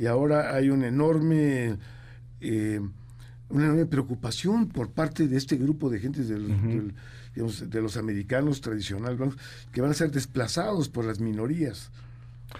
Y 0.00 0.06
ahora 0.06 0.54
hay 0.54 0.70
un 0.70 0.82
enorme, 0.82 1.76
eh, 2.40 2.80
una 3.50 3.64
enorme 3.66 3.84
preocupación 3.84 4.68
por 4.68 4.90
parte 4.90 5.28
de 5.28 5.36
este 5.36 5.56
grupo 5.56 5.90
de 5.90 6.00
gente 6.00 6.24
del, 6.24 6.94
de 7.34 7.82
los 7.82 7.96
americanos 7.98 8.62
tradicionales 8.62 9.20
que 9.72 9.82
van 9.82 9.90
a 9.90 9.94
ser 9.94 10.10
desplazados 10.10 10.88
por 10.88 11.04
las 11.04 11.20
minorías 11.20 11.92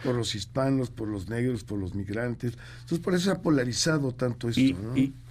por 0.05 0.14
los 0.14 0.37
hispanos, 0.37 0.90
por 0.90 1.09
los 1.09 1.29
negros, 1.29 1.64
por 1.64 1.76
los 1.76 1.96
migrantes. 1.96 2.57
Entonces, 2.74 3.00
por 3.00 3.14
eso 3.14 3.24
se 3.24 3.31
ha 3.33 3.42
polarizado 3.42 4.12
tanto 4.12 4.48
esto. 4.48 4.61
Y, 4.61 4.76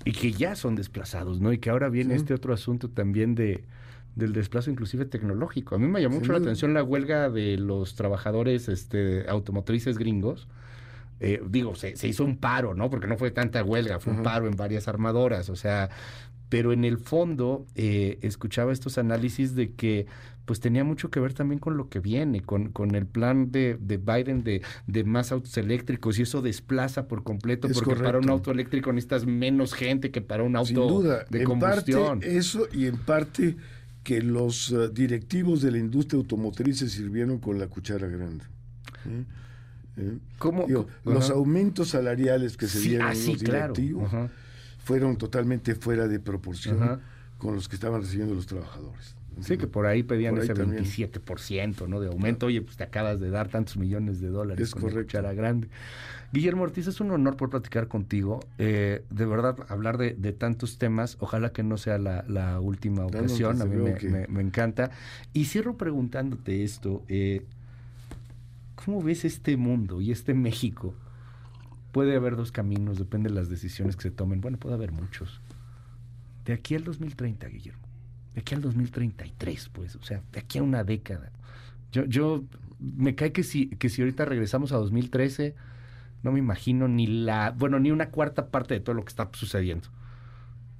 y, 0.03 0.11
que 0.11 0.33
ya 0.33 0.55
son 0.57 0.75
desplazados, 0.75 1.39
¿no? 1.39 1.53
Y 1.53 1.59
que 1.59 1.69
ahora 1.69 1.87
viene 1.87 2.15
este 2.15 2.33
otro 2.33 2.53
asunto 2.53 2.89
también 2.89 3.35
de 3.35 3.63
del 4.15 4.33
desplazo 4.33 4.69
inclusive 4.69 5.05
tecnológico. 5.05 5.75
A 5.75 5.77
mí 5.77 5.87
me 5.87 6.01
llamó 6.01 6.15
mucho 6.15 6.33
la 6.33 6.39
atención 6.39 6.73
la 6.73 6.83
huelga 6.83 7.29
de 7.29 7.57
los 7.57 7.95
trabajadores 7.95 8.67
este, 8.67 9.29
automotrices 9.29 9.97
gringos. 9.97 10.47
Eh, 11.19 11.41
digo, 11.47 11.75
se, 11.75 11.95
se, 11.95 12.07
hizo 12.07 12.23
un 12.23 12.37
paro, 12.37 12.75
¿no? 12.75 12.89
Porque 12.89 13.07
no 13.07 13.17
fue 13.17 13.31
tanta 13.31 13.63
huelga, 13.63 13.99
fue 13.99 14.13
un 14.13 14.23
paro 14.23 14.47
en 14.47 14.55
varias 14.55 14.87
armadoras. 14.87 15.49
O 15.49 15.55
sea, 15.55 15.89
pero 16.49 16.73
en 16.73 16.83
el 16.83 16.97
fondo 16.97 17.65
eh, 17.75 18.17
escuchaba 18.21 18.73
estos 18.73 18.97
análisis 18.97 19.55
de 19.55 19.71
que 19.73 20.07
pues 20.45 20.59
tenía 20.59 20.83
mucho 20.83 21.11
que 21.11 21.19
ver 21.19 21.33
también 21.33 21.59
con 21.59 21.77
lo 21.77 21.89
que 21.89 21.99
viene, 21.99 22.41
con, 22.41 22.71
con 22.71 22.95
el 22.95 23.05
plan 23.05 23.51
de, 23.51 23.77
de 23.79 23.97
Biden 23.97 24.43
de, 24.43 24.63
de, 24.87 25.03
más 25.03 25.31
autos 25.31 25.55
eléctricos 25.57 26.17
y 26.17 26.23
eso 26.23 26.41
desplaza 26.41 27.07
por 27.07 27.21
completo, 27.21 27.67
porque 27.71 27.95
para 27.95 28.17
un 28.17 28.31
auto 28.31 28.49
eléctrico 28.49 28.91
necesitas 28.91 29.27
menos 29.27 29.75
gente 29.75 30.09
que 30.09 30.21
para 30.21 30.41
un 30.41 30.55
auto 30.55 30.67
Sin 30.67 30.75
duda. 30.75 31.25
de 31.29 31.39
en 31.41 31.45
combustión. 31.45 32.21
Parte 32.21 32.37
eso 32.37 32.67
y 32.73 32.87
en 32.87 32.97
parte 32.97 33.57
que 34.03 34.23
los 34.23 34.71
uh, 34.71 34.89
directivos 34.91 35.61
de 35.61 35.69
la 35.69 35.77
industria 35.77 36.17
automotriz 36.17 36.79
se 36.79 36.89
sirvieron 36.89 37.37
con 37.37 37.59
la 37.59 37.67
cuchara 37.67 38.07
grande. 38.07 38.45
¿Eh? 39.07 39.25
¿Eh? 39.99 40.17
¿Cómo? 40.37 40.65
Digo, 40.65 40.87
los 41.05 41.29
aumentos 41.29 41.89
salariales 41.89 42.55
que 42.57 42.67
se 42.67 42.79
Sí, 42.79 42.89
dieron 42.89 43.07
ah, 43.07 43.15
sí, 43.15 43.33
los 43.33 43.43
claro. 43.43 43.73
directivos 43.73 44.11
fueron 44.83 45.17
totalmente 45.17 45.75
fuera 45.75 46.07
de 46.07 46.19
proporción 46.19 47.01
con 47.37 47.55
los 47.55 47.67
que 47.69 47.75
estaban 47.75 48.01
recibiendo 48.01 48.33
los 48.33 48.47
trabajadores. 48.47 49.15
Sí, 49.41 49.57
que 49.57 49.67
por 49.67 49.85
ahí 49.85 50.03
pedían 50.03 50.33
Por 50.33 50.41
ahí 50.41 50.45
ese 50.49 50.53
también. 50.53 50.83
27%, 50.83 51.87
¿no? 51.87 52.01
De 52.01 52.07
aumento. 52.07 52.47
Oye, 52.47 52.61
pues 52.61 52.75
te 52.75 52.83
acabas 52.83 53.21
de 53.21 53.29
dar 53.29 53.47
tantos 53.47 53.77
millones 53.77 54.19
de 54.19 54.27
dólares 54.27 54.67
Es 54.67 54.73
con 54.73 54.81
correcto. 54.81 55.21
grande. 55.33 55.69
Guillermo 56.33 56.63
Ortiz, 56.63 56.87
es 56.87 56.99
un 56.99 57.09
honor 57.11 57.37
por 57.37 57.49
platicar 57.49 57.87
contigo. 57.87 58.41
Eh, 58.57 59.01
de 59.09 59.25
verdad, 59.25 59.55
hablar 59.69 59.97
de, 59.97 60.13
de 60.13 60.33
tantos 60.33 60.77
temas. 60.77 61.15
Ojalá 61.21 61.53
que 61.53 61.63
no 61.63 61.77
sea 61.77 61.97
la, 61.97 62.25
la 62.27 62.59
última 62.59 63.05
ocasión. 63.05 63.61
A 63.61 63.65
mí 63.65 63.71
me, 63.71 63.77
luego 63.77 63.97
que- 63.97 64.09
me- 64.09 64.27
me 64.27 64.41
encanta. 64.41 64.91
Y 65.31 65.45
cierro 65.45 65.77
preguntándote 65.77 66.63
esto. 66.65 67.03
eh, 67.07 67.43
¿Cómo 68.85 69.01
ves 69.01 69.25
este 69.25 69.57
mundo 69.57 69.99
y 69.99 70.11
este 70.11 70.33
México? 70.33 70.95
Puede 71.91 72.15
haber 72.15 72.37
dos 72.37 72.51
caminos, 72.51 72.97
depende 72.97 73.29
de 73.29 73.35
las 73.35 73.49
decisiones 73.49 73.97
que 73.97 74.03
se 74.03 74.11
tomen. 74.11 74.39
Bueno, 74.39 74.57
puede 74.57 74.75
haber 74.75 74.93
muchos. 74.93 75.41
De 76.45 76.53
aquí 76.53 76.75
al 76.75 76.85
2030, 76.85 77.47
Guillermo. 77.47 77.81
De 78.33 78.41
aquí 78.41 78.55
al 78.55 78.61
2033, 78.61 79.69
pues. 79.69 79.95
O 79.97 80.03
sea, 80.03 80.21
de 80.31 80.39
aquí 80.39 80.59
a 80.59 80.63
una 80.63 80.85
década. 80.85 81.31
Yo, 81.91 82.05
yo 82.05 82.45
me 82.79 83.15
cae 83.15 83.33
que 83.33 83.43
si, 83.43 83.67
que 83.67 83.89
si 83.89 84.01
ahorita 84.01 84.23
regresamos 84.23 84.71
a 84.71 84.77
2013, 84.77 85.55
no 86.23 86.31
me 86.31 86.39
imagino 86.39 86.87
ni 86.87 87.07
la, 87.07 87.51
bueno, 87.51 87.79
ni 87.79 87.91
una 87.91 88.11
cuarta 88.11 88.47
parte 88.47 88.75
de 88.75 88.79
todo 88.79 88.95
lo 88.95 89.03
que 89.03 89.09
está 89.09 89.29
sucediendo. 89.33 89.89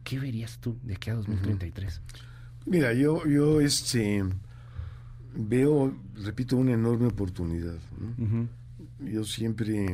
¿Qué 0.06 0.20
verías 0.20 0.60
tú 0.60 0.78
de 0.84 0.96
aquí 0.96 1.10
a 1.10 1.16
2033? 1.16 2.02
Mira, 2.66 2.94
yo, 2.94 3.28
yo 3.28 3.60
este 3.60 4.24
veo, 5.36 5.94
repito, 6.24 6.58
una 6.58 6.74
enorme 6.74 7.08
oportunidad. 7.08 7.78
Yo 9.00 9.24
siempre 9.24 9.86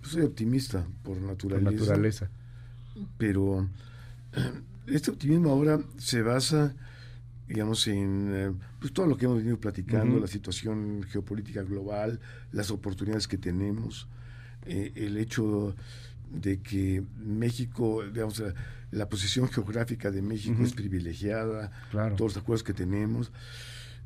pues, 0.00 0.12
soy 0.12 0.22
optimista 0.22 0.84
por 1.02 1.18
Por 1.18 1.26
naturaleza, 1.26 1.70
naturaleza. 1.70 2.30
pero 3.18 3.68
eh, 4.32 4.52
este 4.88 5.10
optimismo 5.10 5.50
ahora 5.50 5.80
se 5.98 6.22
basa, 6.22 6.74
digamos, 7.48 7.86
en 7.86 8.30
eh, 8.32 8.52
pues, 8.80 8.92
todo 8.92 9.06
lo 9.06 9.16
que 9.16 9.26
hemos 9.26 9.38
venido 9.38 9.58
platicando, 9.58 10.18
la 10.18 10.26
situación 10.26 11.04
geopolítica 11.08 11.62
global, 11.62 12.20
las 12.52 12.70
oportunidades 12.70 13.28
que 13.28 13.38
tenemos, 13.38 14.08
eh, 14.66 14.92
el 14.96 15.16
hecho 15.18 15.74
de 16.32 16.58
que 16.60 17.04
México, 17.24 18.02
digamos, 18.12 18.40
la, 18.40 18.52
la 18.90 19.08
posición 19.08 19.48
geográfica 19.48 20.10
de 20.10 20.22
México 20.22 20.54
Ujú. 20.54 20.64
es 20.64 20.72
privilegiada, 20.72 21.70
Claro. 21.92 22.16
todos 22.16 22.34
los 22.34 22.42
acuerdos 22.42 22.64
que 22.64 22.74
tenemos. 22.74 23.30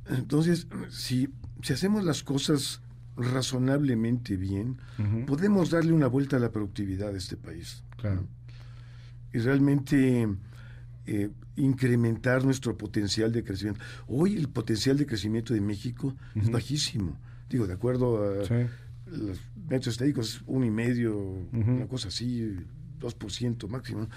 Entonces, 0.09 0.67
si, 0.91 1.29
si 1.63 1.73
hacemos 1.73 2.05
las 2.05 2.23
cosas 2.23 2.81
razonablemente 3.17 4.37
bien, 4.37 4.79
podemos 5.27 5.71
darle 5.71 5.93
una 5.93 6.07
vuelta 6.07 6.37
a 6.37 6.41
la 6.41 6.51
productividad 6.51 7.13
de 7.13 7.19
este 7.19 7.37
país. 7.37 7.85
Claro. 7.97 8.27
Y 9.33 9.39
realmente 9.39 10.27
eh, 11.07 11.31
incrementar 11.57 12.45
nuestro 12.45 12.77
potencial 12.77 13.31
de 13.33 13.45
crecimiento. 13.45 13.81
Hoy 14.09 14.37
el 14.37 14.49
potencial 14.49 14.97
de 14.97 15.07
crecimiento 15.07 15.55
de 15.55 15.61
México 15.61 16.17
es 16.35 16.51
bajísimo. 16.51 17.19
Digo, 17.49 17.67
de 17.67 17.75
acuerdo 17.75 18.41
a 18.41 18.45
Sí. 18.47 18.55
los 19.07 19.39
métodos 19.69 19.89
estadísticos, 19.95 20.43
un 20.47 20.65
y 20.65 20.71
medio, 20.71 21.17
Ujú. 21.19 21.71
una 21.73 21.87
cosa 21.89 22.09
así, 22.09 22.57
2% 22.99 23.69
máximo. 23.69 24.09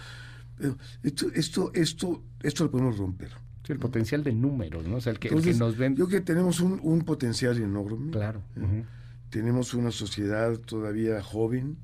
Pero 0.57 0.77
esto, 1.01 1.27
esto, 1.33 1.71
esto, 1.73 2.23
esto 2.41 2.63
lo 2.65 2.71
podemos 2.71 2.97
romper. 2.97 3.31
Sí, 3.65 3.71
el 3.71 3.79
potencial 3.79 4.23
de 4.23 4.33
números, 4.33 4.85
¿no? 4.85 4.97
O 4.97 5.01
sea, 5.01 5.13
el 5.13 5.19
que, 5.19 5.29
el 5.29 5.41
que 5.41 5.53
nos 5.53 5.77
ven. 5.77 5.95
Yo 5.95 6.07
creo 6.07 6.19
que 6.19 6.25
tenemos 6.25 6.59
un, 6.59 6.79
un 6.83 7.03
potencial 7.03 7.57
enorme. 7.57 8.11
Claro. 8.11 8.41
¿eh? 8.57 8.83
Tenemos 9.29 9.73
una 9.73 9.91
sociedad 9.91 10.57
todavía 10.57 11.21
joven. 11.23 11.77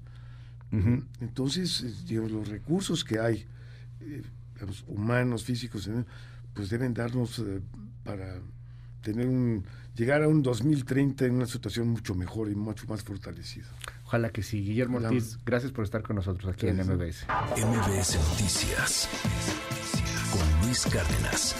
Entonces, 1.20 1.82
eh, 1.82 1.94
digamos, 2.06 2.32
los 2.32 2.48
recursos 2.48 3.04
que 3.04 3.18
hay, 3.18 3.46
eh, 4.02 4.22
digamos, 4.54 4.84
humanos, 4.88 5.44
físicos, 5.44 5.90
pues 6.54 6.70
deben 6.70 6.94
darnos 6.94 7.40
eh, 7.40 7.62
para 8.04 8.40
tener 9.02 9.28
un 9.28 9.64
llegar 9.96 10.22
a 10.22 10.28
un 10.28 10.44
2030 10.44 11.26
en 11.26 11.34
una 11.34 11.46
situación 11.46 11.88
mucho 11.88 12.14
mejor 12.14 12.52
y 12.52 12.56
mucho 12.56 12.86
más 12.88 13.04
fortalecida. 13.04 13.68
Ojalá 14.06 14.30
que 14.30 14.44
sí. 14.44 14.62
Guillermo. 14.62 14.98
Ortiz, 14.98 15.40
gracias 15.46 15.72
por 15.72 15.86
estar 15.86 16.04
con 16.04 16.18
nosotros 16.18 16.54
aquí 16.54 16.68
en. 16.68 16.78
MBS. 16.78 17.26
MBS 17.58 18.18
Noticias 18.30 19.10
Luis 20.70 20.86
Cárdenas. 20.86 21.56